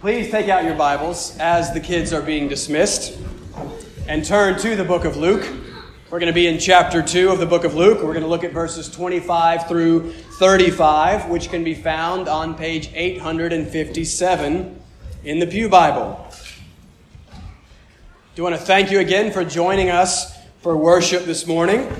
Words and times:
Please 0.00 0.30
take 0.30 0.48
out 0.48 0.62
your 0.62 0.76
Bibles 0.76 1.36
as 1.38 1.74
the 1.74 1.80
kids 1.80 2.12
are 2.12 2.22
being 2.22 2.46
dismissed 2.46 3.18
and 4.06 4.24
turn 4.24 4.56
to 4.60 4.76
the 4.76 4.84
book 4.84 5.04
of 5.04 5.16
Luke. 5.16 5.44
We're 6.08 6.20
going 6.20 6.28
to 6.28 6.32
be 6.32 6.46
in 6.46 6.60
chapter 6.60 7.02
2 7.02 7.30
of 7.30 7.40
the 7.40 7.46
book 7.46 7.64
of 7.64 7.74
Luke. 7.74 7.98
We're 7.98 8.12
going 8.12 8.22
to 8.22 8.28
look 8.28 8.44
at 8.44 8.52
verses 8.52 8.88
25 8.88 9.66
through 9.66 10.12
35, 10.12 11.28
which 11.28 11.50
can 11.50 11.64
be 11.64 11.74
found 11.74 12.28
on 12.28 12.54
page 12.54 12.92
857 12.94 14.80
in 15.24 15.38
the 15.40 15.48
Pew 15.48 15.68
Bible. 15.68 16.24
Do 18.36 18.44
want 18.44 18.54
to 18.54 18.62
thank 18.62 18.92
you 18.92 19.00
again 19.00 19.32
for 19.32 19.44
joining 19.44 19.90
us 19.90 20.32
for 20.62 20.76
worship 20.76 21.24
this 21.24 21.44
morning. 21.44 21.92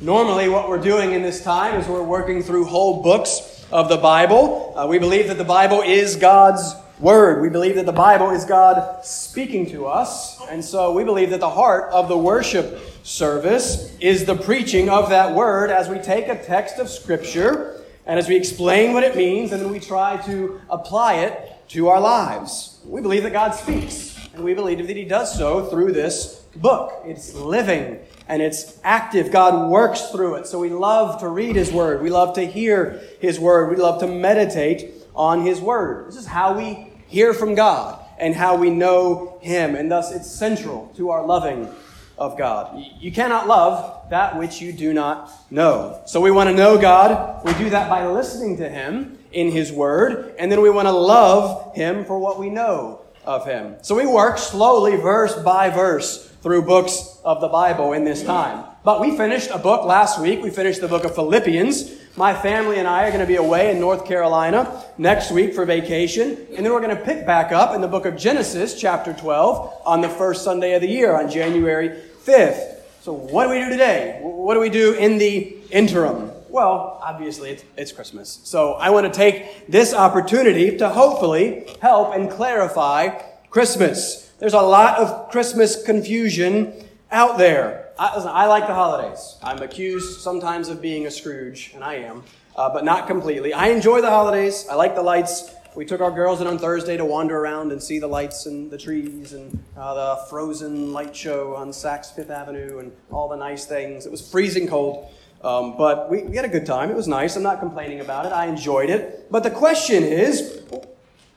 Normally, 0.00 0.48
what 0.48 0.68
we're 0.68 0.82
doing 0.82 1.12
in 1.12 1.22
this 1.22 1.40
time 1.44 1.78
is 1.78 1.86
we're 1.86 2.02
working 2.02 2.42
through 2.42 2.64
whole 2.64 3.00
books 3.00 3.64
of 3.70 3.88
the 3.88 3.98
Bible. 3.98 4.74
Uh, 4.76 4.88
we 4.88 4.98
believe 4.98 5.28
that 5.28 5.38
the 5.38 5.44
Bible 5.44 5.82
is 5.82 6.16
God's 6.16 6.74
Word. 7.00 7.42
We 7.42 7.48
believe 7.48 7.74
that 7.74 7.86
the 7.86 7.92
Bible 7.92 8.30
is 8.30 8.44
God 8.44 9.04
speaking 9.04 9.68
to 9.70 9.86
us. 9.86 10.40
And 10.48 10.64
so 10.64 10.92
we 10.92 11.02
believe 11.02 11.30
that 11.30 11.40
the 11.40 11.50
heart 11.50 11.90
of 11.92 12.08
the 12.08 12.16
worship 12.16 12.80
service 13.02 13.96
is 13.98 14.24
the 14.24 14.36
preaching 14.36 14.88
of 14.88 15.08
that 15.08 15.34
Word 15.34 15.70
as 15.70 15.88
we 15.88 15.98
take 15.98 16.28
a 16.28 16.40
text 16.40 16.78
of 16.78 16.88
Scripture 16.88 17.82
and 18.06 18.18
as 18.18 18.28
we 18.28 18.36
explain 18.36 18.92
what 18.92 19.02
it 19.02 19.16
means 19.16 19.50
and 19.50 19.60
then 19.60 19.72
we 19.72 19.80
try 19.80 20.18
to 20.26 20.60
apply 20.70 21.14
it 21.14 21.68
to 21.70 21.88
our 21.88 22.00
lives. 22.00 22.78
We 22.84 23.00
believe 23.00 23.24
that 23.24 23.32
God 23.32 23.52
speaks. 23.52 24.14
And 24.34 24.44
we 24.44 24.54
believe 24.54 24.86
that 24.86 24.96
He 24.96 25.04
does 25.04 25.36
so 25.36 25.66
through 25.66 25.92
this 25.92 26.44
book. 26.56 27.02
It's 27.04 27.34
living 27.34 28.00
and 28.28 28.40
it's 28.40 28.78
active. 28.84 29.32
God 29.32 29.68
works 29.68 30.10
through 30.10 30.36
it. 30.36 30.46
So 30.46 30.58
we 30.60 30.70
love 30.70 31.20
to 31.20 31.28
read 31.28 31.56
His 31.56 31.72
Word. 31.72 32.02
We 32.02 32.10
love 32.10 32.34
to 32.36 32.46
hear 32.46 33.00
His 33.20 33.40
Word. 33.40 33.70
We 33.70 33.76
love 33.76 34.00
to 34.00 34.06
meditate 34.06 35.03
on 35.14 35.44
His 35.44 35.60
Word. 35.60 36.08
This 36.08 36.16
is 36.16 36.26
how 36.26 36.56
we 36.56 36.92
hear 37.06 37.32
from 37.34 37.54
God 37.54 38.04
and 38.18 38.34
how 38.34 38.56
we 38.56 38.70
know 38.70 39.38
Him. 39.42 39.74
And 39.74 39.90
thus 39.90 40.12
it's 40.12 40.30
central 40.30 40.92
to 40.96 41.10
our 41.10 41.24
loving 41.24 41.68
of 42.16 42.38
God. 42.38 42.82
You 43.00 43.10
cannot 43.10 43.48
love 43.48 44.10
that 44.10 44.38
which 44.38 44.60
you 44.60 44.72
do 44.72 44.92
not 44.92 45.30
know. 45.50 46.00
So 46.06 46.20
we 46.20 46.30
want 46.30 46.48
to 46.50 46.54
know 46.54 46.80
God. 46.80 47.44
We 47.44 47.52
do 47.54 47.70
that 47.70 47.88
by 47.88 48.06
listening 48.06 48.56
to 48.58 48.68
Him 48.68 49.18
in 49.32 49.50
His 49.50 49.72
Word. 49.72 50.34
And 50.38 50.50
then 50.50 50.60
we 50.60 50.70
want 50.70 50.86
to 50.86 50.92
love 50.92 51.74
Him 51.74 52.04
for 52.04 52.18
what 52.18 52.38
we 52.38 52.50
know 52.50 53.00
of 53.24 53.46
Him. 53.46 53.76
So 53.82 53.94
we 53.96 54.06
work 54.06 54.38
slowly, 54.38 54.96
verse 54.96 55.34
by 55.34 55.70
verse, 55.70 56.28
through 56.42 56.62
books 56.62 57.18
of 57.24 57.40
the 57.40 57.48
Bible 57.48 57.92
in 57.92 58.04
this 58.04 58.22
time. 58.22 58.64
But 58.84 59.00
we 59.00 59.16
finished 59.16 59.50
a 59.50 59.58
book 59.58 59.84
last 59.84 60.20
week. 60.20 60.42
We 60.42 60.50
finished 60.50 60.80
the 60.80 60.88
book 60.88 61.04
of 61.04 61.14
Philippians. 61.14 62.03
My 62.16 62.32
family 62.32 62.78
and 62.78 62.86
I 62.86 63.08
are 63.08 63.08
going 63.08 63.22
to 63.22 63.26
be 63.26 63.34
away 63.34 63.72
in 63.72 63.80
North 63.80 64.06
Carolina 64.06 64.84
next 64.98 65.32
week 65.32 65.52
for 65.52 65.64
vacation. 65.64 66.46
And 66.56 66.64
then 66.64 66.72
we're 66.72 66.80
going 66.80 66.96
to 66.96 67.02
pick 67.02 67.26
back 67.26 67.50
up 67.50 67.74
in 67.74 67.80
the 67.80 67.88
book 67.88 68.06
of 68.06 68.16
Genesis, 68.16 68.80
chapter 68.80 69.12
12, 69.12 69.82
on 69.84 70.00
the 70.00 70.08
first 70.08 70.44
Sunday 70.44 70.74
of 70.74 70.80
the 70.80 70.88
year, 70.88 71.16
on 71.16 71.28
January 71.28 71.88
5th. 72.24 72.78
So 73.00 73.12
what 73.12 73.46
do 73.46 73.50
we 73.50 73.58
do 73.58 73.68
today? 73.68 74.20
What 74.22 74.54
do 74.54 74.60
we 74.60 74.70
do 74.70 74.92
in 74.92 75.18
the 75.18 75.56
interim? 75.72 76.30
Well, 76.50 77.00
obviously, 77.02 77.50
it's, 77.50 77.64
it's, 77.76 77.90
Christmas. 77.90 78.38
So 78.44 78.74
I 78.74 78.90
want 78.90 79.12
to 79.12 79.12
take 79.12 79.66
this 79.66 79.92
opportunity 79.92 80.76
to 80.76 80.90
hopefully 80.90 81.66
help 81.82 82.14
and 82.14 82.30
clarify 82.30 83.08
Christmas. 83.50 84.30
There's 84.38 84.54
a 84.54 84.62
lot 84.62 85.00
of 85.00 85.32
Christmas 85.32 85.82
confusion 85.82 86.74
out 87.10 87.38
there. 87.38 87.83
I, 87.98 88.16
listen, 88.16 88.30
I 88.32 88.46
like 88.46 88.66
the 88.66 88.74
holidays. 88.74 89.36
I'm 89.42 89.62
accused 89.62 90.20
sometimes 90.20 90.68
of 90.68 90.82
being 90.82 91.06
a 91.06 91.10
Scrooge, 91.10 91.72
and 91.74 91.84
I 91.84 91.94
am, 91.96 92.24
uh, 92.56 92.68
but 92.70 92.84
not 92.84 93.06
completely. 93.06 93.52
I 93.52 93.68
enjoy 93.68 94.00
the 94.00 94.10
holidays. 94.10 94.66
I 94.70 94.74
like 94.74 94.94
the 94.94 95.02
lights. 95.02 95.52
We 95.76 95.84
took 95.84 96.00
our 96.00 96.10
girls 96.10 96.40
in 96.40 96.46
on 96.46 96.58
Thursday 96.58 96.96
to 96.96 97.04
wander 97.04 97.38
around 97.38 97.72
and 97.72 97.82
see 97.82 97.98
the 97.98 98.06
lights 98.06 98.46
and 98.46 98.70
the 98.70 98.78
trees 98.78 99.32
and 99.32 99.62
uh, 99.76 99.94
the 99.94 100.26
frozen 100.26 100.92
light 100.92 101.14
show 101.14 101.54
on 101.54 101.70
Saks 101.70 102.12
Fifth 102.14 102.30
Avenue 102.30 102.78
and 102.78 102.92
all 103.10 103.28
the 103.28 103.36
nice 103.36 103.66
things. 103.66 104.06
It 104.06 104.12
was 104.12 104.28
freezing 104.28 104.66
cold. 104.66 105.10
Um, 105.42 105.76
but 105.76 106.10
we, 106.10 106.22
we, 106.22 106.36
had 106.36 106.44
a 106.44 106.48
good 106.48 106.64
time. 106.64 106.90
It 106.90 106.96
was 106.96 107.06
nice. 107.06 107.36
I'm 107.36 107.42
not 107.42 107.60
complaining 107.60 108.00
about 108.00 108.24
it. 108.24 108.32
I 108.32 108.46
enjoyed 108.46 108.88
it. 108.88 109.30
But 109.30 109.42
the 109.42 109.50
question 109.50 110.02
is 110.02 110.62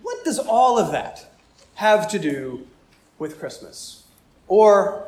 what 0.01 0.23
does 0.23 0.40
all 0.40 0.79
of 0.79 0.91
that 0.91 1.25
have 1.75 2.07
to 2.09 2.19
do 2.19 2.66
with 3.19 3.40
Christmas. 3.40 4.03
Or, 4.47 5.06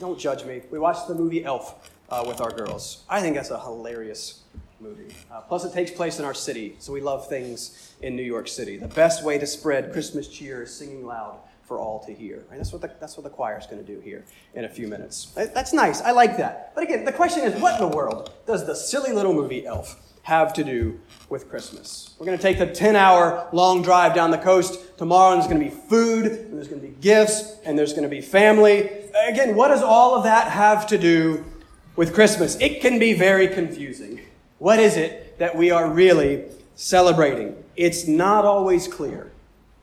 don't 0.00 0.18
judge 0.18 0.44
me, 0.44 0.62
we 0.70 0.78
watched 0.78 1.08
the 1.08 1.14
movie 1.14 1.44
Elf 1.44 1.90
uh, 2.10 2.24
with 2.26 2.40
our 2.40 2.50
girls. 2.50 3.04
I 3.08 3.20
think 3.20 3.36
that's 3.36 3.50
a 3.50 3.60
hilarious 3.60 4.42
movie. 4.80 5.14
Uh, 5.30 5.40
plus, 5.40 5.64
it 5.64 5.72
takes 5.72 5.90
place 5.90 6.18
in 6.18 6.24
our 6.24 6.34
city, 6.34 6.76
so 6.78 6.92
we 6.92 7.00
love 7.00 7.28
things 7.28 7.94
in 8.02 8.14
New 8.16 8.22
York 8.22 8.48
City. 8.48 8.76
The 8.76 8.88
best 8.88 9.24
way 9.24 9.38
to 9.38 9.46
spread 9.46 9.92
Christmas 9.92 10.28
cheer 10.28 10.62
is 10.62 10.74
singing 10.74 11.04
loud 11.04 11.38
for 11.64 11.78
all 11.78 12.00
to 12.06 12.14
hear. 12.14 12.44
Right? 12.48 12.56
That's 12.56 12.72
what 12.72 12.80
the, 12.80 12.90
that's 12.98 13.16
what 13.16 13.24
the 13.24 13.30
choir 13.30 13.58
is 13.58 13.66
going 13.66 13.84
to 13.84 13.94
do 13.94 14.00
here 14.00 14.24
in 14.54 14.64
a 14.64 14.68
few 14.68 14.88
minutes. 14.88 15.32
That's 15.34 15.72
nice. 15.72 16.00
I 16.00 16.12
like 16.12 16.36
that. 16.38 16.72
But 16.74 16.84
again, 16.84 17.04
the 17.04 17.12
question 17.12 17.44
is, 17.44 17.60
what 17.60 17.80
in 17.80 17.90
the 17.90 17.94
world 17.94 18.32
does 18.46 18.66
the 18.66 18.74
silly 18.74 19.12
little 19.12 19.34
movie 19.34 19.66
Elf 19.66 20.00
have 20.28 20.52
to 20.52 20.62
do 20.62 21.00
with 21.30 21.48
Christmas. 21.48 22.14
We're 22.18 22.26
going 22.26 22.36
to 22.36 22.42
take 22.42 22.58
the 22.58 22.66
10 22.66 22.96
hour 22.96 23.48
long 23.52 23.80
drive 23.80 24.14
down 24.14 24.30
the 24.30 24.36
coast 24.36 24.98
tomorrow, 24.98 25.32
and 25.32 25.40
there's 25.40 25.50
going 25.50 25.64
to 25.64 25.74
be 25.74 25.82
food, 25.88 26.26
and 26.26 26.54
there's 26.54 26.68
going 26.68 26.82
to 26.82 26.86
be 26.86 26.94
gifts, 27.00 27.56
and 27.64 27.78
there's 27.78 27.92
going 27.92 28.02
to 28.02 28.10
be 28.10 28.20
family. 28.20 28.97
Again, 29.26 29.56
what 29.56 29.68
does 29.68 29.82
all 29.82 30.14
of 30.14 30.24
that 30.24 30.50
have 30.50 30.86
to 30.88 30.98
do 30.98 31.44
with 31.96 32.14
Christmas? 32.14 32.56
It 32.60 32.80
can 32.80 32.98
be 32.98 33.14
very 33.14 33.48
confusing. 33.48 34.20
What 34.58 34.78
is 34.78 34.96
it 34.96 35.38
that 35.38 35.56
we 35.56 35.70
are 35.70 35.90
really 35.90 36.44
celebrating? 36.76 37.56
It's 37.76 38.06
not 38.06 38.44
always 38.44 38.86
clear. 38.86 39.32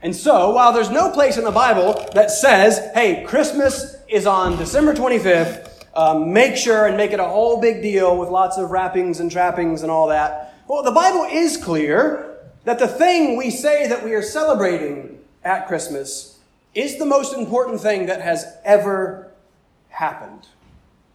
And 0.01 0.15
so, 0.15 0.51
while 0.51 0.73
there's 0.73 0.89
no 0.89 1.11
place 1.11 1.37
in 1.37 1.43
the 1.43 1.51
Bible 1.51 2.07
that 2.13 2.31
says, 2.31 2.91
hey, 2.93 3.23
Christmas 3.25 3.95
is 4.07 4.25
on 4.25 4.57
December 4.57 4.93
25th, 4.93 5.85
um, 5.95 6.33
make 6.33 6.57
sure 6.57 6.87
and 6.87 6.97
make 6.97 7.11
it 7.11 7.19
a 7.19 7.25
whole 7.25 7.59
big 7.59 7.81
deal 7.81 8.17
with 8.17 8.29
lots 8.29 8.57
of 8.57 8.69
wrappings 8.69 9.19
and 9.19 9.31
trappings 9.31 9.81
and 9.81 9.89
all 9.89 10.07
that. 10.09 10.55
Well, 10.67 10.83
the 10.83 10.91
Bible 10.91 11.23
is 11.23 11.57
clear 11.57 12.37
that 12.65 12.79
the 12.79 12.87
thing 12.87 13.37
we 13.37 13.49
say 13.49 13.87
that 13.87 14.03
we 14.03 14.13
are 14.13 14.21
celebrating 14.21 15.19
at 15.43 15.67
Christmas 15.67 16.39
is 16.73 16.97
the 16.97 17.05
most 17.05 17.33
important 17.33 17.79
thing 17.79 18.07
that 18.07 18.21
has 18.21 18.45
ever 18.65 19.24
happened. 19.95 20.47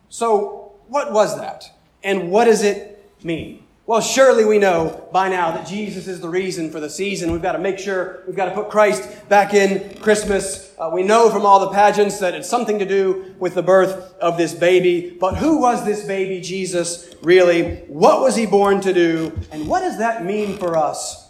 So, 0.08 0.72
what 0.88 1.12
was 1.12 1.38
that? 1.38 1.72
And 2.02 2.30
what 2.30 2.46
does 2.46 2.62
it 2.62 3.12
mean? 3.22 3.62
Well, 3.86 4.00
surely 4.00 4.44
we 4.44 4.58
know 4.58 5.08
by 5.12 5.28
now 5.28 5.50
that 5.50 5.66
Jesus 5.66 6.06
is 6.06 6.20
the 6.20 6.28
reason 6.28 6.70
for 6.70 6.78
the 6.78 6.88
season. 6.88 7.32
We've 7.32 7.42
got 7.42 7.52
to 7.52 7.58
make 7.58 7.78
sure 7.78 8.22
we've 8.26 8.36
got 8.36 8.44
to 8.44 8.54
put 8.54 8.70
Christ 8.70 9.28
back 9.28 9.52
in 9.52 9.98
Christmas. 10.00 10.72
Uh, 10.78 10.90
we 10.92 11.02
know 11.02 11.28
from 11.28 11.44
all 11.44 11.58
the 11.58 11.70
pageants 11.70 12.20
that 12.20 12.34
it's 12.34 12.48
something 12.48 12.78
to 12.78 12.84
do 12.84 13.34
with 13.40 13.54
the 13.54 13.64
birth 13.64 14.14
of 14.20 14.36
this 14.36 14.54
baby. 14.54 15.16
But 15.20 15.38
who 15.38 15.58
was 15.58 15.84
this 15.84 16.04
baby 16.04 16.40
Jesus 16.40 17.12
really? 17.20 17.78
What 17.88 18.20
was 18.20 18.36
he 18.36 18.46
born 18.46 18.80
to 18.82 18.92
do? 18.92 19.36
And 19.50 19.66
what 19.66 19.80
does 19.80 19.98
that 19.98 20.24
mean 20.24 20.56
for 20.56 20.76
us 20.76 21.28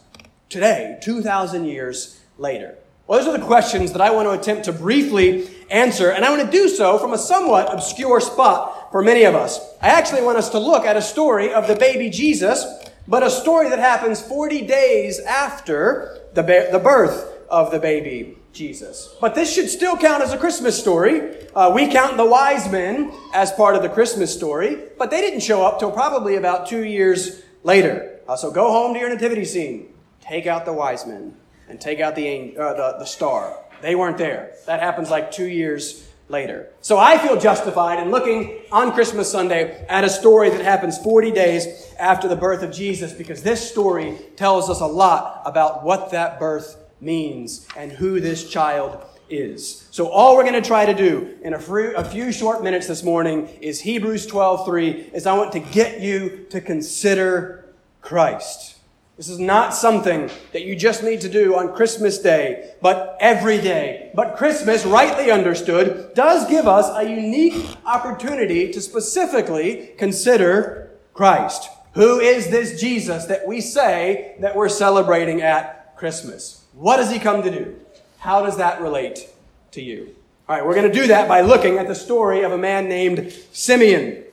today, 0.50 0.98
2,000 1.02 1.64
years 1.64 2.20
later? 2.36 2.76
Well, 3.10 3.18
those 3.18 3.34
are 3.34 3.36
the 3.36 3.44
questions 3.44 3.90
that 3.90 4.00
I 4.00 4.12
want 4.12 4.28
to 4.28 4.40
attempt 4.40 4.66
to 4.66 4.72
briefly 4.72 5.48
answer, 5.68 6.12
and 6.12 6.24
I 6.24 6.30
want 6.30 6.48
to 6.48 6.56
do 6.56 6.68
so 6.68 6.96
from 6.96 7.12
a 7.12 7.18
somewhat 7.18 7.74
obscure 7.74 8.20
spot 8.20 8.92
for 8.92 9.02
many 9.02 9.24
of 9.24 9.34
us. 9.34 9.58
I 9.82 9.88
actually 9.88 10.22
want 10.22 10.38
us 10.38 10.48
to 10.50 10.60
look 10.60 10.84
at 10.84 10.96
a 10.96 11.02
story 11.02 11.52
of 11.52 11.66
the 11.66 11.74
baby 11.74 12.08
Jesus, 12.08 12.64
but 13.08 13.24
a 13.24 13.30
story 13.30 13.68
that 13.68 13.80
happens 13.80 14.22
40 14.22 14.64
days 14.64 15.18
after 15.18 16.20
the, 16.34 16.44
ba- 16.44 16.68
the 16.70 16.78
birth 16.78 17.36
of 17.50 17.72
the 17.72 17.80
baby 17.80 18.38
Jesus. 18.52 19.12
But 19.20 19.34
this 19.34 19.52
should 19.52 19.68
still 19.68 19.96
count 19.96 20.22
as 20.22 20.32
a 20.32 20.38
Christmas 20.38 20.78
story. 20.78 21.48
Uh, 21.52 21.72
we 21.74 21.88
count 21.88 22.16
the 22.16 22.26
wise 22.26 22.70
men 22.70 23.12
as 23.34 23.50
part 23.50 23.74
of 23.74 23.82
the 23.82 23.88
Christmas 23.88 24.32
story, 24.32 24.84
but 24.98 25.10
they 25.10 25.20
didn't 25.20 25.40
show 25.40 25.66
up 25.66 25.80
till 25.80 25.90
probably 25.90 26.36
about 26.36 26.68
two 26.68 26.84
years 26.84 27.42
later. 27.64 28.20
Uh, 28.28 28.36
so 28.36 28.52
go 28.52 28.70
home 28.70 28.94
to 28.94 29.00
your 29.00 29.08
nativity 29.08 29.44
scene. 29.44 29.94
Take 30.20 30.46
out 30.46 30.64
the 30.64 30.72
wise 30.72 31.08
men 31.08 31.34
and 31.70 31.80
take 31.80 32.00
out 32.00 32.14
the, 32.16 32.56
uh, 32.56 32.74
the, 32.74 32.96
the 32.98 33.04
star. 33.04 33.56
They 33.80 33.94
weren't 33.94 34.18
there. 34.18 34.54
That 34.66 34.80
happens 34.80 35.08
like 35.08 35.30
two 35.30 35.46
years 35.46 36.06
later. 36.28 36.68
So 36.80 36.98
I 36.98 37.18
feel 37.18 37.38
justified 37.38 37.98
in 37.98 38.10
looking 38.10 38.60
on 38.70 38.92
Christmas 38.92 39.30
Sunday 39.30 39.84
at 39.88 40.04
a 40.04 40.10
story 40.10 40.50
that 40.50 40.60
happens 40.60 40.98
40 40.98 41.32
days 41.32 41.92
after 41.98 42.28
the 42.28 42.36
birth 42.36 42.62
of 42.62 42.72
Jesus 42.72 43.12
because 43.12 43.42
this 43.42 43.70
story 43.70 44.18
tells 44.36 44.68
us 44.68 44.80
a 44.80 44.86
lot 44.86 45.42
about 45.44 45.82
what 45.84 46.10
that 46.10 46.38
birth 46.38 46.76
means 47.00 47.66
and 47.76 47.90
who 47.90 48.20
this 48.20 48.48
child 48.48 49.02
is. 49.28 49.86
So 49.90 50.08
all 50.08 50.36
we're 50.36 50.42
going 50.42 50.60
to 50.60 50.66
try 50.66 50.86
to 50.86 50.94
do 50.94 51.36
in 51.42 51.54
a 51.54 51.58
few, 51.58 51.96
a 51.96 52.04
few 52.04 52.32
short 52.32 52.62
minutes 52.62 52.86
this 52.86 53.02
morning 53.02 53.48
is 53.60 53.80
Hebrews 53.80 54.26
12:3 54.26 55.14
is 55.14 55.26
I 55.26 55.36
want 55.36 55.52
to 55.52 55.60
get 55.60 56.00
you 56.00 56.46
to 56.50 56.60
consider 56.60 57.64
Christ. 58.02 58.76
This 59.20 59.28
is 59.28 59.38
not 59.38 59.74
something 59.74 60.30
that 60.52 60.64
you 60.64 60.74
just 60.74 61.02
need 61.02 61.20
to 61.20 61.28
do 61.28 61.54
on 61.54 61.74
Christmas 61.74 62.20
Day, 62.20 62.72
but 62.80 63.18
every 63.20 63.60
day. 63.60 64.10
But 64.14 64.38
Christmas, 64.38 64.86
rightly 64.86 65.30
understood, 65.30 66.14
does 66.14 66.48
give 66.48 66.66
us 66.66 66.88
a 66.96 67.06
unique 67.06 67.76
opportunity 67.84 68.72
to 68.72 68.80
specifically 68.80 69.90
consider 69.98 70.92
Christ. 71.12 71.68
Who 71.92 72.18
is 72.18 72.48
this 72.48 72.80
Jesus 72.80 73.26
that 73.26 73.46
we 73.46 73.60
say 73.60 74.36
that 74.40 74.56
we're 74.56 74.70
celebrating 74.70 75.42
at 75.42 75.94
Christmas? 75.98 76.64
What 76.72 76.96
does 76.96 77.10
he 77.10 77.18
come 77.18 77.42
to 77.42 77.50
do? 77.50 77.78
How 78.20 78.42
does 78.42 78.56
that 78.56 78.80
relate 78.80 79.28
to 79.72 79.82
you? 79.82 80.16
All 80.48 80.56
right, 80.56 80.64
we're 80.64 80.74
going 80.74 80.90
to 80.90 80.98
do 80.98 81.08
that 81.08 81.28
by 81.28 81.42
looking 81.42 81.76
at 81.76 81.86
the 81.86 81.94
story 81.94 82.40
of 82.40 82.52
a 82.52 82.58
man 82.58 82.88
named 82.88 83.34
Simeon. 83.52 84.24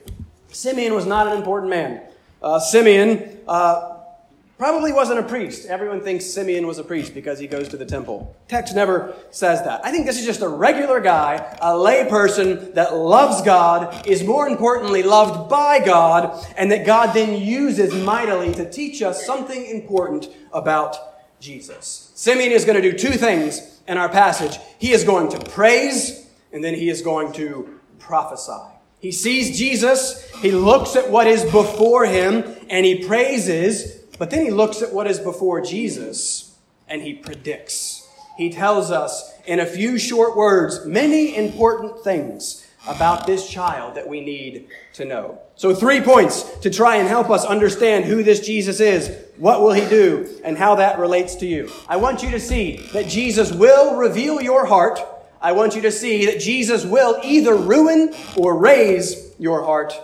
Simeon 0.50 0.94
was 0.94 1.04
not 1.04 1.26
an 1.26 1.36
important 1.36 1.68
man. 1.68 2.00
Uh, 2.42 2.58
Simeon 2.58 3.38
uh, 3.46 3.97
probably 4.58 4.92
wasn't 4.92 5.20
a 5.20 5.22
priest. 5.22 5.66
Everyone 5.66 6.00
thinks 6.00 6.26
Simeon 6.26 6.66
was 6.66 6.78
a 6.78 6.84
priest 6.84 7.14
because 7.14 7.38
he 7.38 7.46
goes 7.46 7.68
to 7.68 7.76
the 7.76 7.86
temple. 7.86 8.36
Text 8.48 8.74
never 8.74 9.14
says 9.30 9.62
that. 9.62 9.80
I 9.84 9.92
think 9.92 10.04
this 10.04 10.18
is 10.18 10.26
just 10.26 10.42
a 10.42 10.48
regular 10.48 11.00
guy, 11.00 11.56
a 11.62 11.78
lay 11.78 12.08
person 12.10 12.74
that 12.74 12.94
loves 12.94 13.40
God, 13.42 14.06
is 14.06 14.24
more 14.24 14.48
importantly 14.48 15.04
loved 15.04 15.48
by 15.48 15.78
God, 15.78 16.44
and 16.58 16.72
that 16.72 16.84
God 16.84 17.14
then 17.14 17.40
uses 17.40 17.94
mightily 18.04 18.52
to 18.54 18.68
teach 18.68 19.00
us 19.00 19.24
something 19.24 19.64
important 19.66 20.28
about 20.52 20.96
Jesus. 21.40 22.10
Simeon 22.16 22.50
is 22.50 22.64
going 22.64 22.82
to 22.82 22.90
do 22.90 22.98
two 22.98 23.16
things 23.16 23.80
in 23.86 23.96
our 23.96 24.08
passage. 24.08 24.58
He 24.80 24.90
is 24.90 25.04
going 25.04 25.30
to 25.30 25.50
praise, 25.50 26.28
and 26.52 26.64
then 26.64 26.74
he 26.74 26.88
is 26.88 27.00
going 27.00 27.32
to 27.34 27.78
prophesy. 28.00 28.74
He 28.98 29.12
sees 29.12 29.56
Jesus, 29.56 30.28
he 30.40 30.50
looks 30.50 30.96
at 30.96 31.08
what 31.08 31.28
is 31.28 31.44
before 31.44 32.04
him, 32.04 32.42
and 32.68 32.84
he 32.84 33.06
praises, 33.06 33.97
but 34.18 34.30
then 34.30 34.44
he 34.44 34.50
looks 34.50 34.82
at 34.82 34.92
what 34.92 35.06
is 35.06 35.18
before 35.18 35.60
Jesus, 35.60 36.56
and 36.88 37.02
he 37.02 37.14
predicts. 37.14 38.08
He 38.36 38.50
tells 38.50 38.90
us 38.90 39.32
in 39.46 39.60
a 39.60 39.66
few 39.66 39.98
short 39.98 40.36
words 40.36 40.84
many 40.86 41.36
important 41.36 42.02
things 42.04 42.66
about 42.86 43.26
this 43.26 43.48
child 43.48 43.96
that 43.96 44.08
we 44.08 44.20
need 44.20 44.68
to 44.94 45.04
know. 45.04 45.40
So, 45.56 45.74
three 45.74 46.00
points 46.00 46.42
to 46.60 46.70
try 46.70 46.96
and 46.96 47.08
help 47.08 47.30
us 47.30 47.44
understand 47.44 48.04
who 48.04 48.22
this 48.22 48.40
Jesus 48.40 48.80
is, 48.80 49.10
what 49.36 49.60
will 49.60 49.72
he 49.72 49.88
do, 49.88 50.40
and 50.44 50.56
how 50.56 50.76
that 50.76 50.98
relates 50.98 51.34
to 51.36 51.46
you. 51.46 51.70
I 51.88 51.96
want 51.96 52.22
you 52.22 52.30
to 52.30 52.40
see 52.40 52.76
that 52.92 53.08
Jesus 53.08 53.52
will 53.52 53.96
reveal 53.96 54.40
your 54.40 54.66
heart 54.66 55.00
I 55.40 55.52
want 55.52 55.76
you 55.76 55.82
to 55.82 55.92
see 55.92 56.26
that 56.26 56.40
Jesus 56.40 56.84
will 56.84 57.20
either 57.22 57.54
ruin 57.54 58.12
or 58.36 58.58
raise 58.58 59.34
your 59.38 59.62
heart. 59.62 59.94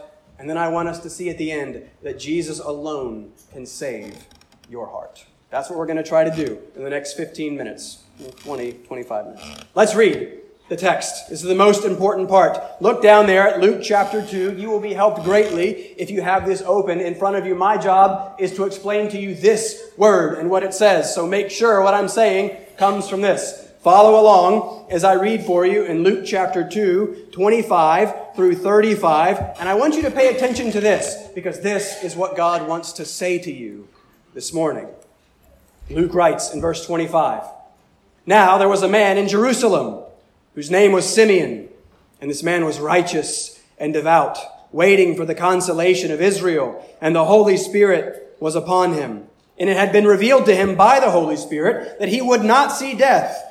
And 0.44 0.50
then 0.50 0.58
I 0.58 0.68
want 0.68 0.88
us 0.90 0.98
to 0.98 1.08
see 1.08 1.30
at 1.30 1.38
the 1.38 1.50
end 1.50 1.88
that 2.02 2.18
Jesus 2.18 2.58
alone 2.58 3.32
can 3.50 3.64
save 3.64 4.26
your 4.68 4.86
heart. 4.86 5.24
That's 5.48 5.70
what 5.70 5.78
we're 5.78 5.86
going 5.86 5.96
to 5.96 6.02
try 6.02 6.22
to 6.22 6.30
do 6.30 6.58
in 6.76 6.84
the 6.84 6.90
next 6.90 7.14
15 7.14 7.56
minutes, 7.56 8.02
20, 8.40 8.74
25 8.74 9.24
minutes. 9.24 9.64
Let's 9.74 9.94
read 9.94 10.40
the 10.68 10.76
text. 10.76 11.30
This 11.30 11.42
is 11.42 11.48
the 11.48 11.54
most 11.54 11.86
important 11.86 12.28
part. 12.28 12.60
Look 12.82 13.02
down 13.02 13.26
there 13.26 13.48
at 13.48 13.60
Luke 13.60 13.80
chapter 13.82 14.20
2. 14.22 14.58
You 14.58 14.68
will 14.68 14.80
be 14.80 14.92
helped 14.92 15.24
greatly 15.24 15.70
if 15.96 16.10
you 16.10 16.20
have 16.20 16.44
this 16.44 16.60
open 16.60 17.00
in 17.00 17.14
front 17.14 17.36
of 17.36 17.46
you. 17.46 17.54
My 17.54 17.78
job 17.78 18.38
is 18.38 18.54
to 18.56 18.64
explain 18.64 19.08
to 19.12 19.18
you 19.18 19.34
this 19.34 19.92
word 19.96 20.38
and 20.38 20.50
what 20.50 20.62
it 20.62 20.74
says. 20.74 21.14
So 21.14 21.26
make 21.26 21.50
sure 21.50 21.80
what 21.80 21.94
I'm 21.94 22.08
saying 22.08 22.54
comes 22.76 23.08
from 23.08 23.22
this. 23.22 23.63
Follow 23.84 24.18
along 24.18 24.86
as 24.88 25.04
I 25.04 25.12
read 25.12 25.44
for 25.44 25.66
you 25.66 25.84
in 25.84 26.02
Luke 26.02 26.24
chapter 26.24 26.66
2, 26.66 27.28
25 27.32 28.34
through 28.34 28.54
35. 28.54 29.58
And 29.60 29.68
I 29.68 29.74
want 29.74 29.94
you 29.94 30.00
to 30.00 30.10
pay 30.10 30.34
attention 30.34 30.70
to 30.70 30.80
this 30.80 31.28
because 31.34 31.60
this 31.60 32.02
is 32.02 32.16
what 32.16 32.34
God 32.34 32.66
wants 32.66 32.92
to 32.94 33.04
say 33.04 33.38
to 33.40 33.52
you 33.52 33.86
this 34.32 34.54
morning. 34.54 34.88
Luke 35.90 36.14
writes 36.14 36.54
in 36.54 36.62
verse 36.62 36.86
25 36.86 37.42
Now 38.24 38.56
there 38.56 38.70
was 38.70 38.82
a 38.82 38.88
man 38.88 39.18
in 39.18 39.28
Jerusalem 39.28 40.02
whose 40.54 40.70
name 40.70 40.92
was 40.92 41.06
Simeon, 41.06 41.68
and 42.22 42.30
this 42.30 42.42
man 42.42 42.64
was 42.64 42.80
righteous 42.80 43.62
and 43.76 43.92
devout, 43.92 44.38
waiting 44.72 45.14
for 45.14 45.26
the 45.26 45.34
consolation 45.34 46.10
of 46.10 46.22
Israel, 46.22 46.82
and 47.02 47.14
the 47.14 47.26
Holy 47.26 47.58
Spirit 47.58 48.34
was 48.40 48.56
upon 48.56 48.94
him. 48.94 49.26
And 49.58 49.68
it 49.68 49.76
had 49.76 49.92
been 49.92 50.06
revealed 50.06 50.46
to 50.46 50.56
him 50.56 50.74
by 50.74 51.00
the 51.00 51.10
Holy 51.10 51.36
Spirit 51.36 51.98
that 51.98 52.08
he 52.08 52.22
would 52.22 52.42
not 52.42 52.72
see 52.72 52.94
death 52.94 53.50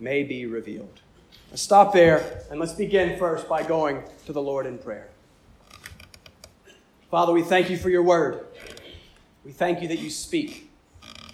may 0.00 0.22
be 0.22 0.46
revealed. 0.46 1.00
Let's 1.50 1.62
stop 1.62 1.92
there 1.92 2.42
and 2.50 2.58
let's 2.58 2.72
begin 2.72 3.18
first 3.18 3.48
by 3.48 3.62
going 3.62 4.02
to 4.26 4.32
the 4.32 4.40
Lord 4.40 4.66
in 4.66 4.78
prayer. 4.78 5.08
Father, 7.10 7.32
we 7.32 7.42
thank 7.42 7.68
you 7.70 7.76
for 7.76 7.90
your 7.90 8.02
word. 8.02 8.46
We 9.44 9.52
thank 9.52 9.82
you 9.82 9.88
that 9.88 9.98
you 9.98 10.10
speak. 10.10 10.70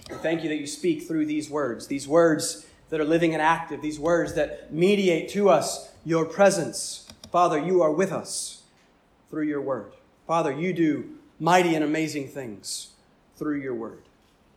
We 0.08 0.16
thank 0.16 0.42
you 0.42 0.48
that 0.48 0.56
you 0.56 0.66
speak 0.66 1.02
through 1.02 1.26
these 1.26 1.50
words, 1.50 1.86
these 1.86 2.08
words 2.08 2.66
that 2.88 3.00
are 3.00 3.04
living 3.04 3.34
and 3.34 3.42
active, 3.42 3.82
these 3.82 4.00
words 4.00 4.34
that 4.34 4.72
mediate 4.72 5.28
to 5.30 5.50
us 5.50 5.92
your 6.04 6.24
presence. 6.24 7.08
Father, 7.30 7.58
you 7.58 7.82
are 7.82 7.92
with 7.92 8.12
us 8.12 8.62
through 9.28 9.44
your 9.44 9.60
word. 9.60 9.92
Father, 10.26 10.52
you 10.52 10.72
do 10.72 11.10
mighty 11.38 11.74
and 11.74 11.84
amazing 11.84 12.28
things 12.28 12.92
through 13.36 13.60
your 13.60 13.74
word. 13.74 14.02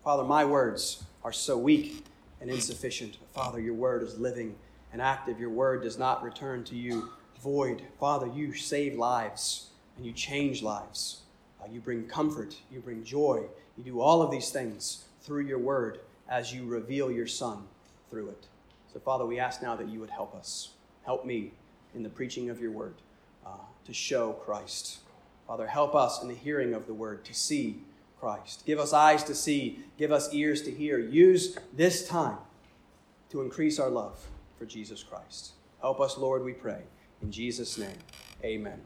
Father, 0.03 0.23
my 0.23 0.45
words 0.45 1.03
are 1.23 1.33
so 1.33 1.57
weak 1.57 2.05
and 2.41 2.49
insufficient. 2.49 3.17
Father, 3.33 3.59
your 3.59 3.73
word 3.73 4.03
is 4.03 4.17
living 4.17 4.55
and 4.91 5.01
active. 5.01 5.39
Your 5.39 5.49
word 5.49 5.83
does 5.83 5.97
not 5.97 6.23
return 6.23 6.63
to 6.65 6.75
you 6.75 7.09
void. 7.41 7.83
Father, 7.99 8.27
you 8.27 8.53
save 8.53 8.95
lives 8.95 9.69
and 9.97 10.05
you 10.05 10.11
change 10.11 10.61
lives. 10.61 11.21
Uh, 11.61 11.67
you 11.71 11.79
bring 11.79 12.05
comfort, 12.05 12.55
you 12.71 12.79
bring 12.79 13.03
joy. 13.03 13.43
You 13.77 13.83
do 13.83 13.99
all 13.99 14.21
of 14.21 14.31
these 14.31 14.49
things 14.49 15.05
through 15.21 15.45
your 15.45 15.59
word 15.59 15.99
as 16.29 16.53
you 16.53 16.65
reveal 16.65 17.11
your 17.11 17.27
Son 17.27 17.63
through 18.09 18.29
it. 18.29 18.47
So, 18.93 18.99
Father, 18.99 19.25
we 19.25 19.39
ask 19.39 19.61
now 19.61 19.75
that 19.75 19.87
you 19.87 19.99
would 19.99 20.09
help 20.09 20.35
us. 20.35 20.69
Help 21.05 21.25
me 21.25 21.51
in 21.93 22.03
the 22.03 22.09
preaching 22.09 22.49
of 22.49 22.61
your 22.61 22.71
word 22.71 22.95
uh, 23.45 23.51
to 23.85 23.93
show 23.93 24.33
Christ. 24.33 24.99
Father, 25.47 25.67
help 25.67 25.95
us 25.95 26.21
in 26.21 26.27
the 26.27 26.35
hearing 26.35 26.73
of 26.73 26.87
the 26.87 26.93
word 26.93 27.25
to 27.25 27.33
see 27.33 27.81
Christ. 28.19 28.63
Give 28.65 28.79
us 28.79 28.93
eyes 28.93 29.23
to 29.25 29.35
see, 29.35 29.79
give 29.97 30.11
us 30.11 30.33
ears 30.33 30.61
to 30.63 30.71
hear. 30.71 30.99
Use 30.99 31.57
this 31.73 32.07
time 32.07 32.37
to 33.29 33.41
increase 33.41 33.79
our 33.79 33.89
love 33.89 34.19
for 34.57 34.65
Jesus 34.65 35.03
Christ. 35.03 35.53
Help 35.81 35.99
us, 36.01 36.17
Lord, 36.17 36.43
we 36.43 36.53
pray. 36.53 36.81
In 37.21 37.31
Jesus' 37.31 37.77
name, 37.77 37.97
amen. 38.43 38.81